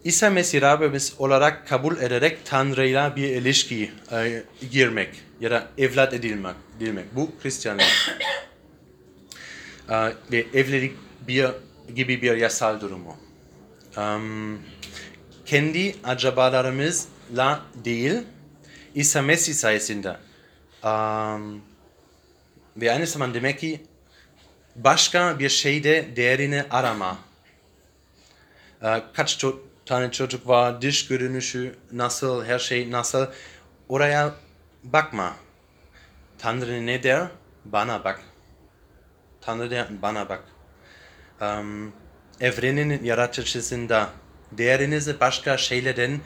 İsa 0.04 0.30
Mesih 0.30 0.62
Rabbimiz 0.62 1.14
olarak 1.18 1.68
kabul 1.68 1.98
ederek 1.98 2.38
Tanrı'yla 2.46 3.16
bir 3.16 3.30
ilişki 3.30 3.92
e, 4.12 4.44
girmek 4.72 5.10
ya 5.42 5.52
da 5.52 5.68
evlat 5.78 6.14
edilmek, 6.14 6.56
edilmek. 6.78 7.16
Bu 7.16 7.32
Hristiyanlık. 7.44 7.86
E, 9.90 9.96
ve 10.32 10.46
evlilik 10.54 10.96
bir, 11.28 11.50
gibi 11.96 12.22
bir 12.22 12.38
yasal 12.38 12.82
durumu. 12.82 13.18
Um, 13.98 14.60
kendi 15.46 15.96
acabalarımızla 16.04 17.62
değil, 17.76 18.14
İsa 18.96 19.22
Mesih 19.22 19.54
sayesinde. 19.54 20.18
Um, 20.84 21.62
ve 22.78 22.92
aynı 22.92 23.08
zamanda 23.08 23.34
demek 23.34 23.60
ki 23.60 23.82
başka 24.76 25.40
bir 25.40 25.50
şeyde 25.50 26.16
değerini 26.16 26.64
arama. 26.70 27.18
Ee, 28.84 29.04
kaç 29.14 29.44
ço- 29.44 29.60
tane 29.86 30.12
çocuk 30.12 30.48
var, 30.48 30.82
dış 30.82 31.08
görünüşü 31.08 31.76
nasıl, 31.92 32.46
her 32.46 32.60
şey 32.60 32.92
nasıl. 32.92 33.28
Oraya 33.90 34.34
bakma. 34.84 35.36
Tanrı 36.38 36.86
ne 36.86 37.04
der? 37.04 37.28
Bana 37.66 38.04
bak. 38.04 38.22
Tanrı 39.48 39.72
der, 39.72 39.88
bana 40.02 40.30
bak. 40.30 40.44
Um, 41.42 41.94
evrenin 42.40 43.04
yaratıcısında 43.04 44.10
değerinizi 44.52 45.20
başka 45.20 45.58
şeylerden 45.58 46.20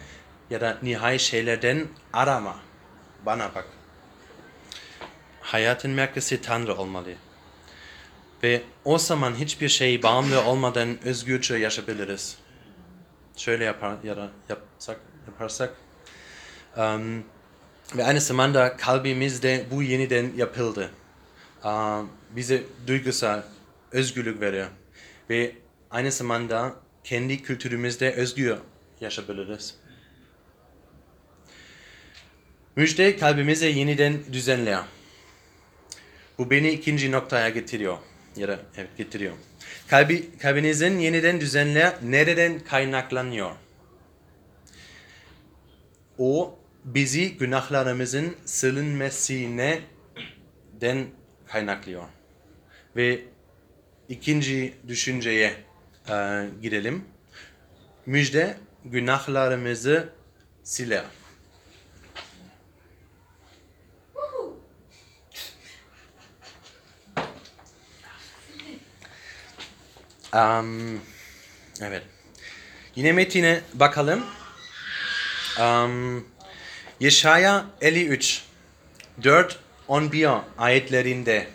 ya 0.50 0.62
da 0.62 0.78
nihai 0.82 1.20
şeylerden 1.20 1.88
arama. 2.14 2.56
Bana 3.26 3.56
bak. 3.56 3.66
Hayatın 5.42 5.92
merkezi 5.92 6.42
Tanrı 6.42 6.76
olmalı. 6.76 7.14
Ve 8.44 8.62
o 8.86 8.98
zaman 8.98 9.36
hiçbir 9.36 9.70
şey 9.70 10.04
bağımlı 10.04 10.44
olmadan 10.44 10.98
özgürce 11.04 11.56
yaşayabiliriz. 11.56 12.38
Şöyle 13.38 13.64
yapar, 13.64 13.96
ya 14.04 14.18
da 14.18 14.30
yapsak, 14.50 15.00
yaparsak. 15.28 15.74
Um, 16.78 17.24
ve 17.96 18.04
aynı 18.06 18.22
zamanda 18.22 18.78
kalbimizde 18.78 19.66
bu 19.72 19.84
yeniden 19.84 20.32
yapıldı. 20.36 20.92
Um, 21.64 22.10
bize 22.36 22.64
duygusal 22.88 23.42
özgürlük 23.92 24.42
veriyor. 24.42 24.68
Ve 25.30 25.56
aynı 25.92 26.12
zamanda 26.12 26.76
kendi 27.04 27.44
kültürümüzde 27.44 28.14
özgür 28.14 28.58
yaşayabiliriz. 29.02 29.76
Müjde 32.76 33.18
kalbimize 33.18 33.68
yeniden 33.68 34.20
düzenler. 34.34 34.82
Bu 36.38 36.50
beni 36.50 36.72
ikinci 36.72 37.12
noktaya 37.12 37.50
getiriyor. 37.50 37.98
Ya 38.36 38.48
da 38.48 38.60
evet 38.78 38.98
getiriyor. 38.98 39.34
Kalbi, 39.88 40.38
kalbinizin 40.38 41.00
yeniden 41.00 41.42
düzenle 41.42 41.96
nereden 42.04 42.60
kaynaklanıyor? 42.60 43.52
O 46.18 46.60
bizi 46.86 47.38
günahlarımızın 47.38 48.36
silinmesine 48.46 49.80
den 50.82 51.08
kaynaklıyor. 51.52 52.04
Ve 52.96 53.22
ikinci 54.10 54.74
düşünceye 54.88 55.56
e, 56.10 56.46
gidelim. 56.62 57.06
Müjde 58.06 58.58
günahlarımızı 58.86 60.10
siler. 60.64 61.04
Um, 70.34 71.02
evet. 71.82 72.04
Yine 72.96 73.12
metine 73.12 73.62
bakalım. 73.74 74.26
Um, 75.60 76.26
Yeşaya 77.00 77.66
53 77.82 78.44
4 79.24 79.60
11 79.92 80.30
ayetlerinde 80.58 81.48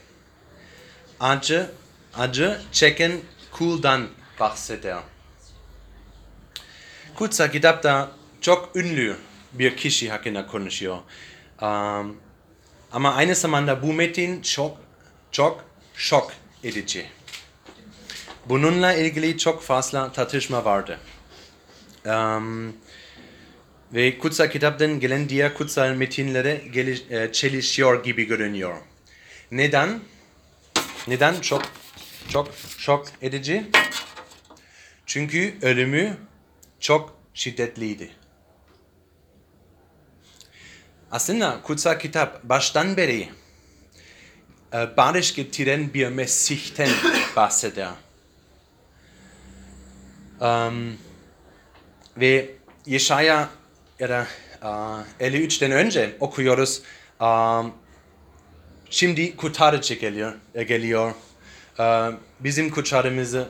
acı 1.21 1.71
acı 2.15 2.61
çeken 2.73 3.13
kuldan 3.53 4.09
bahseder. 4.41 4.99
Kutsa 7.15 7.51
kitapta 7.51 8.11
çok 8.41 8.77
ünlü 8.77 9.17
bir 9.53 9.77
kişi 9.77 10.11
hakkında 10.11 10.47
konuşuyor. 10.47 10.99
Um, 11.63 12.17
ama 12.93 13.15
aynı 13.15 13.35
zamanda 13.35 13.83
bu 13.83 13.93
metin 13.93 14.43
çok 14.43 14.77
çok 15.33 15.65
şok 15.95 16.33
edici. 16.65 17.07
Bununla 18.47 18.95
ilgili 18.95 19.39
çok 19.39 19.63
fazla 19.63 20.13
tartışma 20.13 20.65
vardı. 20.65 20.99
Um, 22.05 22.73
ve 23.97 24.19
kutsal 24.19 24.47
kitaptan 24.49 25.01
gelen 25.01 25.29
diğer 25.29 25.55
kutsal 25.55 25.95
metinlere 25.95 26.55
geliş, 26.73 27.03
e, 27.11 27.33
çelişiyor 27.33 28.05
gibi 28.05 28.25
görünüyor. 28.25 28.77
Neden? 29.51 30.01
Neden 31.09 31.41
çok 31.41 31.63
çok 32.29 32.49
şok 32.79 33.07
edici? 33.23 33.67
Çünkü 35.07 35.55
ölümü 35.63 36.17
çok 36.81 37.19
şiddetliydi. 37.35 38.11
Aslında 41.11 41.63
kutsal 41.63 41.99
kitap 41.99 42.45
baştan 42.45 42.97
beri 42.97 43.29
e, 44.75 44.97
barış 44.97 45.35
getiren 45.35 45.95
bir 45.95 46.09
Mesih'ten 46.09 46.91
bahseder. 47.37 47.91
Um, 50.41 50.97
ve 52.17 52.51
Yeşaya 52.87 53.49
ya 54.01 54.09
da 54.09 54.27
uh, 54.63 55.25
53'ten 55.27 55.73
önce 55.73 56.17
okuyoruz. 56.21 56.83
Um, 57.21 57.73
şimdi 58.91 59.37
kurtarıcı 59.37 59.95
geliyor. 59.95 60.33
e, 60.55 60.63
geliyor. 60.63 61.13
Uh, 61.79 62.13
bizim 62.41 62.71
kurtarımızı 62.71 63.49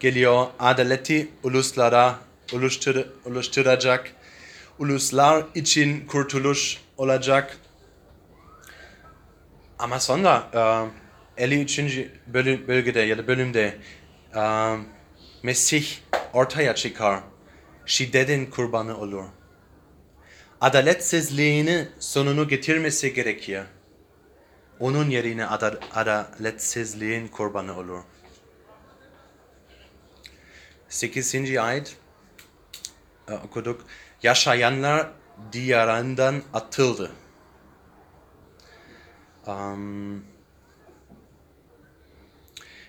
geliyor. 0.00 0.46
Adaleti 0.58 1.28
uluslara 1.42 2.18
oluştur, 2.52 3.04
oluşturacak. 3.24 4.10
Uluslar 4.78 5.44
için 5.54 6.06
kurtuluş 6.06 6.80
olacak. 6.96 7.58
Ama 9.78 10.00
sonra 10.00 10.50
uh, 10.54 11.42
53. 11.42 11.80
Bölü, 12.26 12.68
bölgede 12.68 13.00
ya 13.00 13.18
da 13.18 13.26
bölümde 13.26 13.78
uh, 14.36 14.78
Mesih 15.42 15.86
ortaya 16.32 16.74
çıkar. 16.74 17.20
Şiddetin 17.86 18.46
kurbanı 18.46 18.98
olur. 18.98 19.24
Adaletsizliğini 20.60 21.88
sonunu 21.98 22.48
getirmesi 22.48 23.14
gerekir. 23.14 23.62
Onun 24.80 25.10
yerine 25.10 25.46
adal 25.46 25.76
adaletsizliğin 25.94 27.28
kurbanı 27.28 27.78
olur. 27.78 28.02
8. 30.88 31.56
ayet 31.56 31.96
e, 33.28 33.32
okuduk. 33.32 33.86
Yaşayanlar 34.22 35.10
diyarından 35.52 36.42
atıldı. 36.52 37.12
Um, 39.46 40.24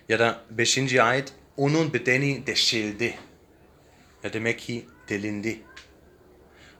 ya 0.08 0.18
da 0.18 0.40
5. 0.50 0.94
ayet 0.94 1.32
onun 1.56 1.92
bedeni 1.92 2.46
deşildi. 2.46 3.18
Ya 4.22 4.32
demek 4.32 4.58
ki 4.58 4.86
delindi. 5.08 5.62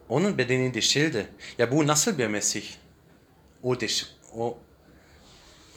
Onun 0.09 0.39
bedeni 0.39 0.75
deşildi. 0.75 1.27
Ya 1.59 1.73
bu 1.73 1.87
nasıl 1.87 2.19
bir 2.19 2.27
Mesih? 2.27 2.65
O 3.63 3.81
deş, 3.81 4.07
o 4.37 4.59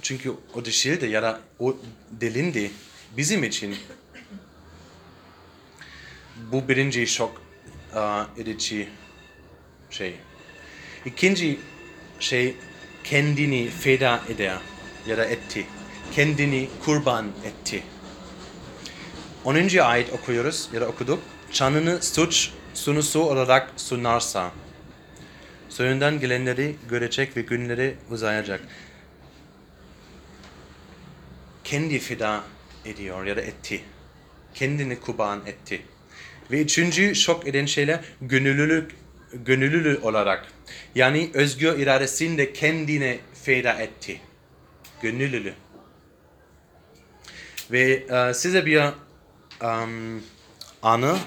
çünkü 0.02 0.34
o 0.54 0.66
deşildi 0.66 1.06
ya 1.06 1.24
da 1.24 1.40
o 1.60 1.78
delindi 2.12 2.72
bizim 3.18 3.44
için. 3.44 3.76
Bu 6.52 6.68
birinci 6.68 7.08
şok 7.08 7.42
uh, 7.96 8.40
edici 8.40 8.90
şey. 9.90 10.16
İkinci 11.06 11.60
şey 12.20 12.56
kendini 13.04 13.70
feda 13.70 14.22
eder 14.30 14.58
ya 15.08 15.18
da 15.18 15.26
etti. 15.26 15.66
Kendini 16.12 16.70
kurban 16.86 17.28
etti. 17.46 17.84
10. 19.46 19.78
ayet 19.78 20.14
okuyoruz 20.14 20.70
ya 20.74 20.82
da 20.82 20.88
okuduk. 20.88 21.20
Canını 21.54 22.02
suç 22.02 22.52
sunusu 22.80 23.20
olarak 23.20 23.72
sunarsa 23.78 24.52
soyundan 25.70 26.20
gelenleri 26.20 26.76
görecek 26.90 27.38
ve 27.38 27.42
günleri 27.42 27.96
uzayacak. 28.10 28.62
Kendi 31.64 32.00
feda 32.00 32.44
ediyor 32.86 33.26
ya 33.26 33.38
da 33.38 33.42
etti. 33.42 33.82
Kendini 34.54 35.00
kurban 35.00 35.42
etti. 35.46 35.82
Ve 36.52 36.62
üçüncü 36.62 37.16
şok 37.16 37.48
eden 37.48 37.66
şeyler 37.66 38.00
gönüllülük, 38.22 38.96
gönüllülü 39.34 40.00
olarak. 40.02 40.48
Yani 40.96 41.30
özgür 41.34 41.80
iradesinde 41.80 42.54
kendine 42.54 43.20
feda 43.44 43.74
etti. 43.74 44.22
Gönüllülü. 45.02 45.54
Ve 47.72 48.06
uh, 48.10 48.34
size 48.34 48.66
bir 48.66 48.82
um, 49.62 50.24
anı 50.82 51.18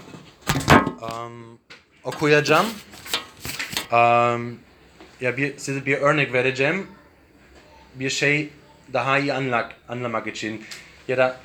um, 1.03 1.59
okuyacağım. 2.05 2.67
Um, 3.93 4.59
ya 5.21 5.37
bir, 5.37 5.59
size 5.59 5.87
bir 5.87 5.99
örnek 5.99 6.33
vereceğim. 6.33 6.87
Bir 7.95 8.11
şey 8.11 8.49
daha 8.93 9.19
iyi 9.19 9.33
anlak, 9.33 9.77
anlamak 9.89 10.27
için. 10.27 10.65
Ya 11.09 11.17
da 11.17 11.41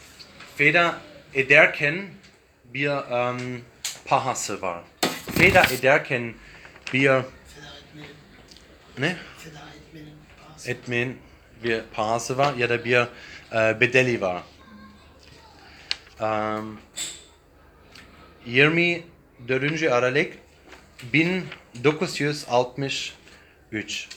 feda 0.58 1.00
ederken 1.34 2.06
bir 2.66 2.90
um, 2.90 3.62
pahası 4.06 4.62
var. 4.62 4.84
Feda 5.36 5.64
ederken 5.64 6.34
bir 6.94 7.00
Feda 7.00 7.22
etmenin, 7.80 8.16
ne? 8.98 9.18
feda 9.38 9.64
etmenin 9.86 10.16
pahası. 10.48 10.72
bir 11.64 11.82
pahası 11.94 12.38
var 12.38 12.54
ya 12.54 12.70
da 12.70 12.86
bir 12.86 13.08
e, 13.54 13.80
bedeli 13.80 14.22
var. 14.22 14.44
Um, 16.22 16.80
24. 19.40 19.84
Aralık 19.84 20.34
1963 21.14 24.10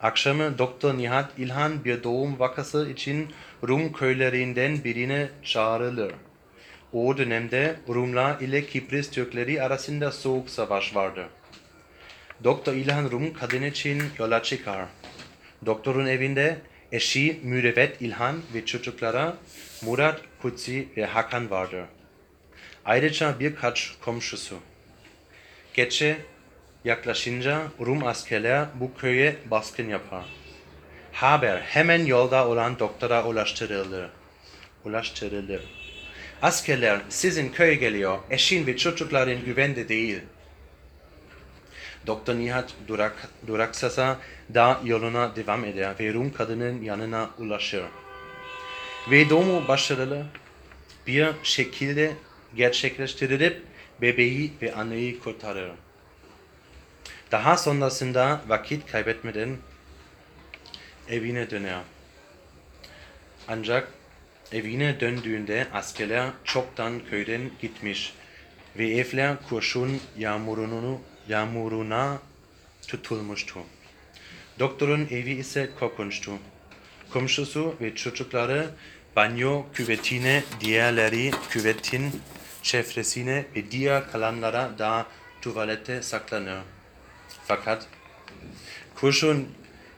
akşamı 0.00 0.58
Doktor 0.58 0.98
Nihat 0.98 1.38
İlhan 1.38 1.84
bir 1.84 2.02
doğum 2.02 2.38
vakası 2.38 2.90
için 2.90 3.32
Rum 3.68 3.92
köylerinden 3.92 4.84
birine 4.84 5.28
çağrılır. 5.42 6.12
O 6.92 7.18
dönemde 7.18 7.76
Rumlar 7.88 8.40
ile 8.40 8.66
Kipris 8.66 9.10
Türkleri 9.10 9.62
arasında 9.62 10.12
soğuk 10.12 10.50
savaş 10.50 10.96
vardı. 10.96 11.28
Doktor 12.44 12.72
İlhan 12.72 13.10
Rum 13.10 13.32
kadın 13.32 13.62
için 13.62 14.02
yola 14.18 14.42
çıkar. 14.42 14.86
Doktorun 15.66 16.06
evinde 16.06 16.58
eşi 16.92 17.40
Mürüvvet 17.42 18.02
İlhan 18.02 18.36
ve 18.54 18.66
çocuklara 18.66 19.36
Murat, 19.82 20.20
Kutsi 20.42 20.88
ve 20.96 21.06
Hakan 21.06 21.50
vardır. 21.50 21.84
Ayrıca 22.86 23.40
birkaç 23.40 23.92
komşusu. 24.04 24.56
Gece 25.74 26.16
yaklaşınca 26.84 27.62
Rum 27.80 28.06
askerler 28.06 28.66
bu 28.74 28.94
köye 28.94 29.36
baskın 29.50 29.88
yapar. 29.88 30.24
Haber 31.12 31.60
hemen 31.60 32.04
yolda 32.04 32.48
olan 32.48 32.78
doktora 32.78 33.24
ulaştırılır. 33.24 34.08
Ulaştırılır. 34.84 35.60
Askerler 36.42 37.00
sizin 37.08 37.48
köye 37.52 37.74
geliyor, 37.74 38.18
eşin 38.30 38.66
ve 38.66 38.76
çocukların 38.76 39.44
güvende 39.44 39.88
değil. 39.88 40.20
Doktor 42.06 42.34
Nihat 42.34 42.72
durak, 42.88 43.28
duraksasa 43.46 44.18
da 44.54 44.80
yoluna 44.84 45.36
devam 45.36 45.64
eder 45.64 45.94
ve 46.00 46.12
Rum 46.12 46.32
kadının 46.32 46.82
yanına 46.82 47.30
ulaşır. 47.38 47.84
Ve 49.10 49.30
doğumu 49.30 49.68
başarılı 49.68 50.26
bir 51.06 51.28
şekilde 51.42 52.12
gerçekleştirilip 52.56 53.62
bebeği 54.02 54.52
ve 54.62 54.74
anneyi 54.74 55.18
kurtarır. 55.18 55.70
Daha 57.32 57.56
sonrasında 57.56 58.40
vakit 58.48 58.92
kaybetmeden 58.92 59.56
evine 61.08 61.50
döner. 61.50 61.80
Ancak 63.48 63.92
evine 64.52 65.00
döndüğünde 65.00 65.66
askerler 65.72 66.30
çoktan 66.44 67.00
köyden 67.10 67.50
gitmiş 67.60 68.12
ve 68.78 68.90
evler 68.90 69.36
kurşun 69.48 70.00
yağmurunu, 70.18 71.00
yağmuruna 71.28 72.18
tutulmuştu. 72.88 73.60
Doktorun 74.58 75.08
evi 75.10 75.30
ise 75.30 75.70
korkunçtu. 75.78 76.32
Komşusu 77.12 77.74
ve 77.80 77.94
çocukları 77.94 78.70
banyo 79.16 79.64
küvetine, 79.74 80.44
diğerleri 80.60 81.30
küvetin 81.50 82.22
çevresine 82.66 83.44
ve 83.56 83.70
diğer 83.70 84.10
kalanlara 84.10 84.78
da 84.78 85.06
tuvalete 85.42 86.02
saklanır. 86.02 86.62
Fakat 87.44 87.86
kurşun 88.94 89.48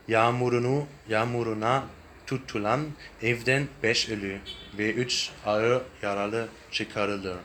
yağmurunu, 0.07 0.87
yağmuruna 1.07 1.83
tutulan 2.27 2.81
evden 3.21 3.67
beş 3.83 4.09
ölü 4.09 4.39
ve 4.77 4.93
üç 4.93 5.31
ağır 5.45 5.81
yaralı 6.01 6.49
çıkarılır. 6.71 7.37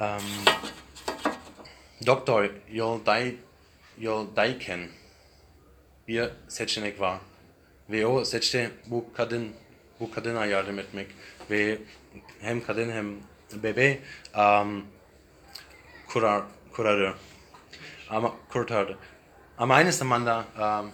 Um, 0.00 0.22
doktor 2.06 2.50
yolday, 2.72 3.34
yoldayken 3.98 4.88
bir 6.08 6.30
seçenek 6.48 7.00
var. 7.00 7.18
Ve 7.90 8.06
o 8.06 8.24
seçti 8.24 8.70
bu 8.86 9.12
kadın 9.16 9.52
bu 10.00 10.10
kadına 10.10 10.46
yardım 10.46 10.78
etmek 10.78 11.06
ve 11.50 11.78
hem 12.40 12.64
kadın 12.64 12.90
hem 12.92 13.16
bebe 13.62 13.98
um, 14.36 14.86
kurar, 16.08 16.42
kurarır. 16.72 17.14
Ama 18.10 18.34
kurtardı. 18.48 18.98
Ama 19.58 19.74
aynı 19.74 19.92
zamanda 19.92 20.44
um, 20.58 20.90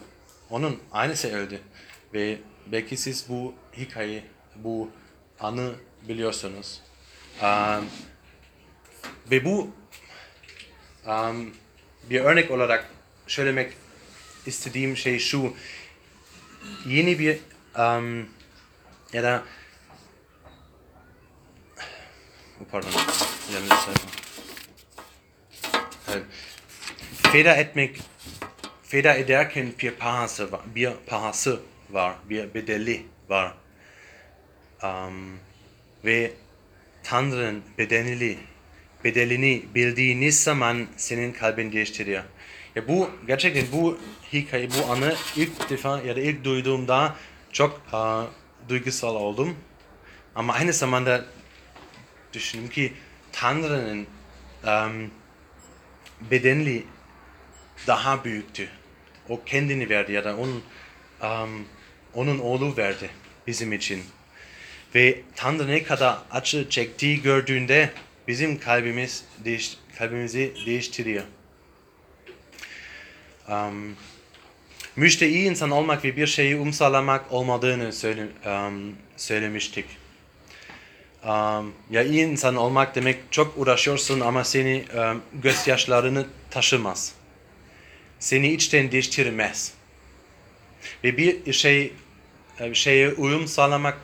onun 0.50 0.82
annesi 0.92 1.34
öldü. 1.36 1.60
Ve 2.14 2.38
belki 2.66 2.96
siz 2.96 3.28
bu 3.28 3.54
hikaye, 3.76 4.24
bu 4.56 4.90
anı 5.40 5.74
biliyorsunuz. 6.08 6.82
Um, 7.42 7.86
ve 9.30 9.44
bu 9.44 9.70
um, 11.06 11.54
bir 12.10 12.20
örnek 12.20 12.50
olarak 12.50 12.90
söylemek 13.26 13.72
istediğim 14.46 14.96
şey 14.96 15.18
şu. 15.18 15.54
Yeni 16.86 17.18
bir 17.18 17.38
um, 17.78 18.28
ya 19.12 19.22
da 19.22 19.42
pardon, 22.70 22.90
yanlış 23.54 23.68
sayfa. 23.68 24.08
Evet. 26.08 26.22
Feda 27.32 27.54
etmek, 27.54 28.00
feda 28.82 29.14
ederken 29.14 29.72
bir 29.78 29.90
pahası 29.90 30.52
var, 30.52 30.60
bir 30.74 30.90
pahası 31.06 31.60
var, 31.90 32.14
bir 32.30 32.54
bedeli 32.54 33.06
var. 33.28 33.54
Um, 34.82 35.38
ve 36.04 36.32
Tanrı'nın 37.02 37.62
bedenini, 37.78 38.38
bedelini 39.04 39.64
bildiğiniz 39.74 40.42
zaman 40.42 40.86
senin 40.96 41.32
kalbin 41.32 41.72
değiştiriyor. 41.72 42.22
Ya 42.74 42.88
bu 42.88 43.10
gerçekten 43.26 43.64
bu 43.72 43.98
hikaye, 44.32 44.68
bu 44.70 44.92
anı 44.92 45.16
ilk 45.36 45.70
defa 45.70 46.00
ya 46.00 46.16
da 46.16 46.20
ilk 46.20 46.44
duyduğumda 46.44 47.16
çok 47.52 47.80
uh, 47.92 48.24
duygusal 48.68 49.14
oldum. 49.14 49.56
Ama 50.34 50.52
aynı 50.52 50.72
zamanda 50.72 51.24
düşündüm 52.32 52.68
ki 52.68 52.92
Tanrı'nın 53.32 54.06
um, 54.66 55.10
bedenli 56.30 56.84
daha 57.86 58.24
büyüktü. 58.24 58.68
O 59.28 59.44
kendini 59.44 59.88
verdi 59.88 60.12
ya 60.12 60.24
da 60.24 60.36
onun 60.36 60.62
um, 61.22 61.66
onun 62.14 62.38
oğlu 62.38 62.76
verdi 62.76 63.10
bizim 63.46 63.72
için. 63.72 64.02
Ve 64.94 65.20
Tanrı 65.36 65.68
ne 65.68 65.82
kadar 65.82 66.18
acı 66.30 66.70
çektiği 66.70 67.22
gördüğünde 67.22 67.90
bizim 68.28 68.58
kalbimiz 68.58 69.24
değiş, 69.44 69.76
kalbimizi 69.98 70.54
değiştiriyor. 70.66 71.24
Um, 73.48 73.96
müjde 74.96 75.28
iyi 75.28 75.50
insan 75.50 75.70
olmak 75.70 76.04
ve 76.04 76.16
bir 76.16 76.26
şeyi 76.26 76.56
umsalamak 76.56 77.32
olmadığını 77.32 77.92
söyle, 77.92 78.26
um, 78.46 78.96
söylemiştik. 79.16 79.84
Um, 81.26 81.72
ya 81.90 82.02
iyi 82.02 82.24
insan 82.24 82.56
olmak 82.56 82.94
demek 82.94 83.18
çok 83.30 83.58
uğraşıyorsun 83.58 84.20
ama 84.20 84.44
seni 84.44 84.84
um, 84.94 85.22
gözyaşlarını 85.42 86.26
taşımaz. 86.50 87.12
Seni 88.18 88.52
içten 88.52 88.92
değiştirmez. 88.92 89.72
Ve 91.04 91.16
bir 91.16 91.52
şey 91.52 91.92
bir 92.60 92.74
şeye 92.74 93.12
uyum 93.12 93.46
sağlamak 93.46 93.98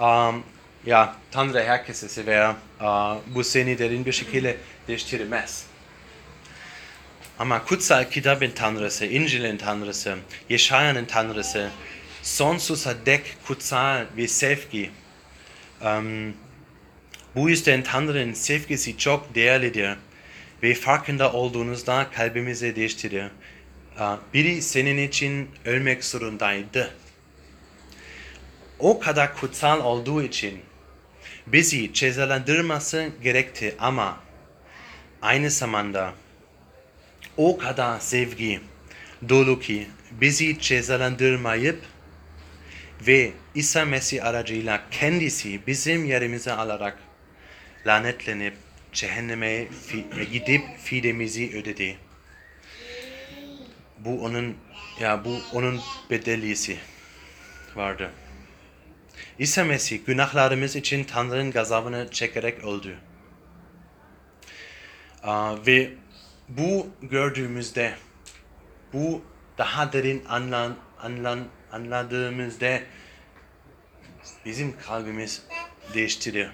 um, 0.00 0.44
ya 0.86 1.14
Tanrı 1.30 1.64
herkesi 1.64 2.08
sever. 2.08 2.54
Uh, 2.80 3.16
bu 3.26 3.44
seni 3.44 3.78
derin 3.78 4.04
bir 4.06 4.12
şekilde 4.12 4.56
değiştirmez. 4.88 5.64
Ama 7.38 7.64
kutsal 7.64 8.10
kitabın 8.10 8.50
tanrısı, 8.50 9.06
İncil'in 9.06 9.56
tanrısı, 9.56 10.18
Yeşaya'nın 10.48 11.04
tanrısı, 11.04 11.70
sonsuza 12.22 12.94
dek 13.06 13.36
kutsal 13.46 14.04
ve 14.16 14.28
sevgi. 14.28 14.90
Um, 15.82 16.34
bu 17.38 17.50
yüzden 17.50 17.82
Tanrı'nın 17.82 18.32
sevgisi 18.32 18.98
çok 18.98 19.34
değerlidir 19.34 19.96
ve 20.62 20.74
farkında 20.74 21.32
olduğunuzda 21.32 22.06
kalbimizi 22.10 22.76
değiştirir. 22.76 23.24
Biri 24.34 24.62
senin 24.62 25.08
için 25.08 25.48
ölmek 25.64 26.04
zorundaydı. 26.04 26.94
O 28.78 29.00
kadar 29.00 29.36
kutsal 29.36 29.80
olduğu 29.80 30.22
için 30.22 30.60
bizi 31.46 31.92
cezalandırması 31.92 33.08
gerekti 33.22 33.74
ama 33.78 34.20
aynı 35.22 35.50
zamanda 35.50 36.12
o 37.36 37.58
kadar 37.58 38.00
sevgi 38.00 38.60
dolu 39.28 39.60
ki 39.60 39.86
bizi 40.10 40.60
cezalandırmayıp 40.60 41.78
ve 43.06 43.32
İsa 43.54 43.84
Mesih 43.84 44.24
aracıyla 44.24 44.82
kendisi 44.90 45.66
bizim 45.66 46.04
yerimize 46.04 46.52
alarak 46.52 47.07
lanetlenip 47.88 48.56
cehenneme 48.92 49.66
fi- 49.66 50.30
gidip 50.30 50.62
fidemizi 50.78 51.50
ödedi. 51.56 51.98
Bu 53.98 54.24
onun 54.24 54.56
ya 55.00 55.24
bu 55.24 55.38
onun 55.52 55.80
bedelisi 56.10 56.78
vardı. 57.74 58.10
İsa 59.38 59.64
Mesih 59.64 60.06
günahlarımız 60.06 60.76
için 60.76 61.04
Tanrı'nın 61.04 61.50
gazabını 61.50 62.08
çekerek 62.10 62.64
öldü. 62.64 62.98
Aa, 65.22 65.66
ve 65.66 65.90
bu 66.48 66.86
gördüğümüzde, 67.02 67.94
bu 68.92 69.22
daha 69.58 69.92
derin 69.92 70.24
anlan, 70.28 70.76
anlan, 71.02 71.48
anladığımızda 71.72 72.80
bizim 74.44 74.80
kalbimiz 74.80 75.42
değiştirir. 75.94 76.48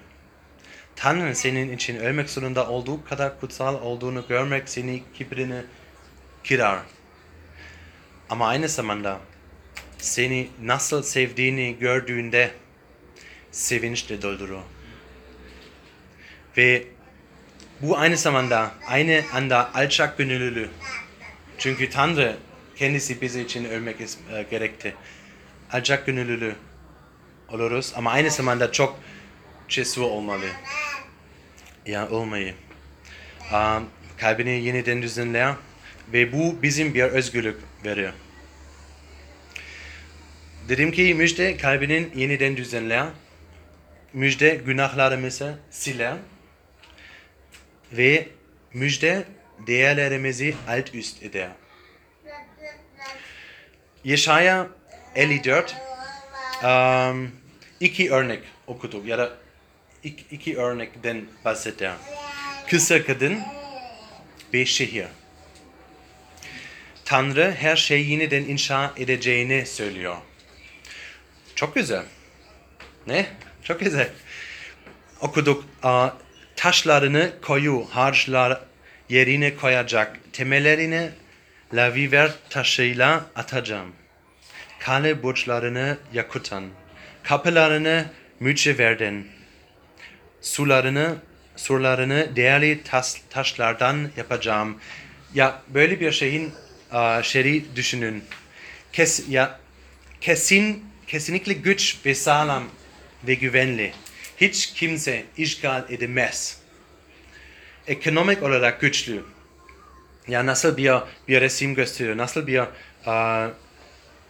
Tanrı 0.96 1.37
senin 1.37 1.76
için 1.76 1.96
ölmek 1.96 2.30
zorunda 2.30 2.68
olduğu 2.68 3.04
kadar 3.04 3.40
kutsal 3.40 3.83
olduğunu 3.83 4.24
görmek 4.28 4.68
seni 4.68 5.02
kibrini 5.14 5.62
kırar. 6.48 6.78
Ama 8.30 8.48
aynı 8.48 8.68
zamanda 8.68 9.20
seni 9.98 10.48
nasıl 10.62 11.02
sevdiğini 11.02 11.76
gördüğünde 11.78 12.50
sevinçle 13.52 14.22
doldurur. 14.22 14.61
Ve 16.57 16.87
bu 17.80 17.98
aynı 17.98 18.16
zamanda 18.16 18.70
aynı 18.88 19.22
anda 19.33 19.74
alçak 19.74 20.18
gönüllülü. 20.18 20.68
Çünkü 21.59 21.90
Tanrı 21.90 22.37
kendisi 22.76 23.20
bizi 23.20 23.40
için 23.40 23.64
ölmek 23.64 24.00
e, 24.00 24.42
gerekti. 24.50 24.94
Alçak 25.72 26.07
gönüllülü 26.07 26.54
oluruz 27.48 27.92
ama 27.96 28.11
aynı 28.11 28.30
zamanda 28.30 28.72
çok 28.72 29.00
cesur 29.68 30.02
olmalı. 30.02 30.46
Ya 31.87 32.09
olmayı. 32.11 32.55
Um, 33.53 33.88
kalbini 34.18 34.51
yeniden 34.51 35.03
düzenler 35.03 35.55
ve 36.12 36.33
bu 36.33 36.62
bizim 36.62 36.94
bir 36.94 37.03
özgürlük 37.03 37.57
verir. 37.85 38.11
Dedim 40.68 40.92
ki 40.92 41.14
müjde 41.14 41.57
kalbinin 41.57 42.12
yeniden 42.14 42.57
düzenler. 42.57 43.07
Müjde 44.12 44.55
günahlarımızı 44.55 45.59
siler. 45.70 46.16
Ve 47.92 48.29
müjde 48.73 49.25
değerlerimizi 49.66 50.55
alt 50.68 50.94
üst 50.94 51.23
eder. 51.23 51.51
Yeşaya 54.05 54.66
54 55.14 55.77
um, 56.64 57.33
iki 57.81 58.12
örnek 58.12 58.42
okuduk 58.66 59.07
ya 59.07 59.18
da 59.18 59.43
iki, 60.05 60.25
iki 60.31 60.59
örnekten 60.59 61.25
bahseder. 61.45 61.95
Kısa 62.71 63.05
kadın 63.05 63.38
ve 64.55 64.67
şehir. 64.67 65.07
Tanrı 67.05 67.55
her 67.59 67.77
şeyi 67.77 68.11
yeniden 68.11 68.43
inşa 68.43 68.93
edeceğini 68.97 69.67
söylüyor. 69.67 70.17
Çok 71.55 71.75
güzel. 71.75 72.05
Ne? 73.07 73.27
Çok 73.62 73.81
güzel. 73.81 74.09
Okuduk. 75.21 75.64
Taşlarını 76.57 77.33
koyu 77.43 77.87
harçlar 77.90 78.61
yerine 79.09 79.57
koyacak. 79.57 80.21
Temellerini 80.33 81.11
laviver 81.75 82.33
taşıyla 82.51 83.27
atacağım. 83.37 83.93
Kale 84.79 85.23
burçlarını 85.23 85.99
yakutan. 86.12 86.64
Kapılarını 87.23 88.07
mücevherden. 88.40 89.25
Sularını 90.44 91.16
surlarını 91.57 92.37
değerli 92.37 92.83
tas, 92.83 93.16
taşlardan 93.30 94.11
yapacağım. 94.16 94.78
Ya 95.35 95.62
böyle 95.68 96.00
bir 96.00 96.12
şeyin 96.12 96.52
uh, 96.92 97.22
şeri 97.22 97.76
düşünün. 97.76 98.24
Kes, 98.92 99.28
ya 99.28 99.61
kesin 100.20 100.85
kesinlikle 101.07 101.52
güç 101.52 101.96
ve 102.07 102.14
sağlam 102.14 102.64
ve 103.26 103.35
güvenli. 103.35 103.92
Hiç 104.37 104.72
kimse 104.72 105.24
işgal 105.37 105.85
edemez. 105.88 106.59
Ekonomik 107.87 108.42
olarak 108.42 108.80
güçlü. 108.80 109.24
Ya 110.28 110.46
nasıl 110.46 110.76
bir 110.76 110.92
bir 111.28 111.40
resim 111.40 111.74
gösteriyor, 111.74 112.16
nasıl 112.16 112.46
bir 112.46 112.61
uh, 112.61 112.66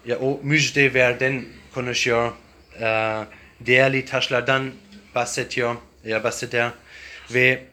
ya 0.06 0.18
o 0.20 0.40
müjdeverden 0.42 1.44
konuşuyor, 1.74 2.32
uh, 2.80 3.24
değerli 3.60 4.04
taşlardan 4.04 4.72
bahsediyor, 5.14 5.76
ya 6.04 6.24
bahseder 6.24 6.70
ve 7.34 7.64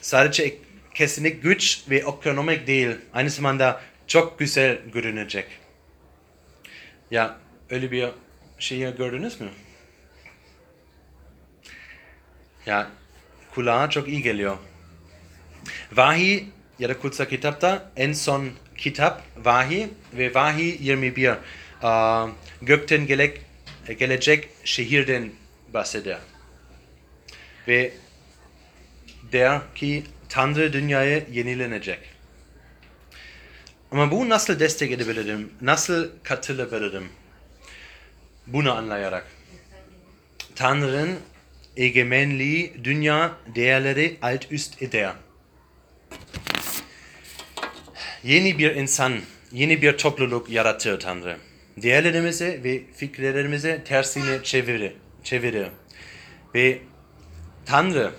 sadece 0.00 0.54
kesinlik 0.94 1.42
güç 1.42 1.84
ve 1.90 1.96
ekonomik 1.96 2.66
değil, 2.66 2.90
aynı 3.12 3.30
zamanda 3.30 3.80
çok 4.06 4.38
güzel 4.38 4.78
görünecek. 4.92 5.46
Ya 7.10 7.36
öyle 7.70 7.90
bir 7.90 8.08
şeyi 8.58 8.96
gördünüz 8.96 9.40
mü? 9.40 9.48
Ya 12.66 12.90
kulağa 13.54 13.90
çok 13.90 14.08
iyi 14.08 14.22
geliyor. 14.22 14.56
Vahiy 15.92 16.44
ya 16.78 16.88
da 16.88 16.98
kutsal 16.98 17.24
kitapta 17.24 17.90
en 17.96 18.12
son 18.12 18.50
kitap 18.76 19.22
Vahiy 19.36 19.86
ve 20.12 20.34
Vahiy 20.34 20.76
21 20.80 21.30
uh, 21.82 22.30
gökten 22.62 23.06
gelecek 23.98 24.48
şehirden 24.64 25.30
bahseder. 25.74 26.18
Ve 27.70 27.92
der 29.32 29.60
ki 29.74 30.04
Tanrı 30.28 30.72
dünyayı 30.72 31.24
yenilenecek. 31.32 31.98
Ama 33.90 34.10
bu 34.10 34.28
nasıl 34.28 34.60
destek 34.60 34.92
edebilirim? 34.92 35.52
Nasıl 35.60 36.08
katılabilirim? 36.22 37.08
Bunu 38.46 38.72
anlayarak. 38.72 39.26
Tanrı'nın 40.54 41.18
egemenliği 41.76 42.74
dünya 42.84 43.32
değerleri 43.54 44.16
alt 44.22 44.52
üst 44.52 44.82
eder. 44.82 45.12
Yeni 48.24 48.58
bir 48.58 48.74
insan, 48.74 49.20
yeni 49.52 49.82
bir 49.82 49.98
topluluk 49.98 50.50
yaratır 50.50 51.00
Tanrı. 51.00 51.36
Değerlerimizi 51.76 52.60
ve 52.64 52.82
fikirlerimizi 52.96 53.82
tersine 53.84 54.42
çevirir. 54.42 54.92
çevirir. 55.24 55.68
Ve 56.54 56.80
Tanrı 57.66 58.12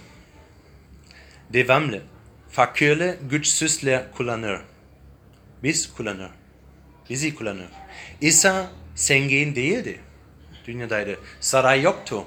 devamlı 1.54 2.02
fakirli 2.50 3.18
güçsüzler 3.30 4.12
kullanır. 4.12 4.62
Biz 5.64 5.94
kullanır. 5.94 6.32
Bizi 7.10 7.36
kullanır. 7.36 7.68
İsa 8.22 8.72
zengin 8.96 9.56
değildi. 9.56 10.00
Dünyadaydı. 10.68 11.20
Saray 11.40 11.82
yoktu. 11.82 12.26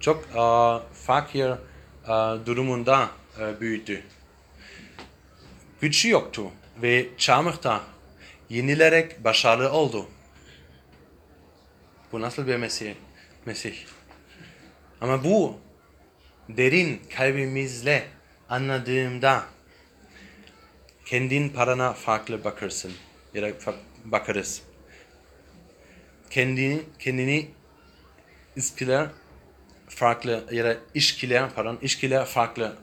Çok 0.00 0.24
uh, 0.36 0.80
fakir 1.04 1.50
uh, 1.50 2.46
durumunda 2.46 3.10
uh, 3.36 3.60
büyüdü. 3.60 4.02
Gücü 5.80 6.08
yoktu 6.08 6.50
ve 6.82 7.08
çarmıhta 7.18 7.82
yenilerek 8.50 9.24
başarılı 9.24 9.72
oldu. 9.72 10.06
Bu 12.12 12.20
nasıl 12.20 12.46
bir 12.46 12.56
Mesih? 12.56 12.94
Mesih. 13.46 13.74
Ama 15.00 15.24
bu 15.24 15.60
derin 16.48 17.02
kalbimizle 17.16 18.04
anladığımda 18.48 19.44
kendin 21.06 21.48
parana 21.48 21.92
farklı 21.92 22.44
bakarsın 22.44 22.92
ya 23.34 23.42
da 23.42 23.52
bakarız. 24.04 24.62
Kendini, 26.30 26.82
kendini 26.98 27.50
ilişkiler 28.56 29.08
farklı 29.88 30.44
ya 30.52 30.64
da 30.64 30.76
ilişkiler 30.94 31.54
pardon 31.54 31.78
ilişkiler 31.80 32.24
farklı 32.24 32.76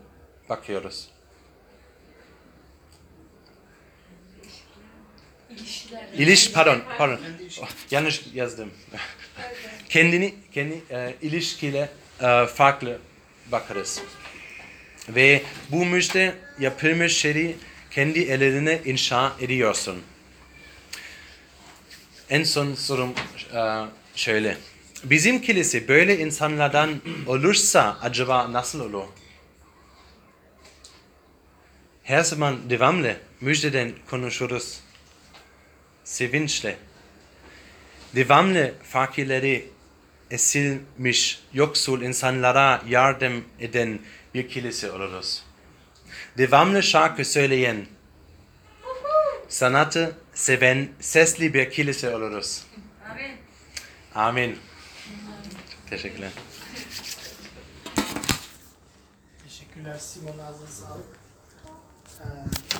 bakıyoruz. 0.49 1.09
İliş 6.17 6.51
pardon 6.51 6.81
pardon 6.97 7.19
Oh, 7.61 7.69
yanlış 7.91 8.23
yazdım. 8.33 8.71
kendini 9.89 10.35
kendi 10.51 10.81
e, 10.91 11.15
ilişkiyle 11.21 11.89
e, 12.21 12.45
farklı 12.45 12.99
bakarız. 13.51 14.01
Ve 15.09 15.43
bu 15.71 15.85
müjde 15.85 16.35
yapılmış 16.59 17.17
şeyi 17.17 17.55
kendi 17.91 18.19
ellerine 18.19 18.81
inşa 18.85 19.33
ediyorsun. 19.39 20.01
En 22.29 22.43
son 22.43 22.73
sorum 22.73 23.13
e, 23.53 23.85
şöyle. 24.15 24.57
Bizim 25.03 25.41
kilise 25.41 25.87
böyle 25.87 26.19
insanlardan 26.19 27.01
olursa 27.27 27.97
acaba 28.01 28.53
nasıl 28.53 28.79
olur? 28.79 29.03
Her 32.03 32.23
zaman 32.23 32.69
devamlı 32.69 33.17
müjdeden 33.41 33.91
konuşuruz. 34.09 34.79
Sevinçle. 36.03 36.77
Devamlı 38.15 38.73
fakirleri 38.83 39.69
esilmiş, 40.31 41.43
yoksul 41.53 42.01
insanlara 42.01 42.81
yardım 42.87 43.45
eden 43.59 43.99
bir 44.33 44.49
kilise 44.49 44.91
oluruz. 44.91 45.43
Devamlı 46.37 46.83
şarkı 46.83 47.25
söyleyen, 47.25 47.85
sanatı 49.49 50.17
seven 50.33 50.89
sesli 50.99 51.53
bir 51.53 51.69
kilise 51.71 52.15
oluruz. 52.15 52.63
Amin. 53.11 53.37
Amin. 54.15 54.59
Teşekkürler. 55.89 56.31
Teşekkürler 59.43 59.97
Simon 59.97 60.39
ağzına 60.39 60.67
sağlık. 60.67 61.05
Ee, 62.19 62.74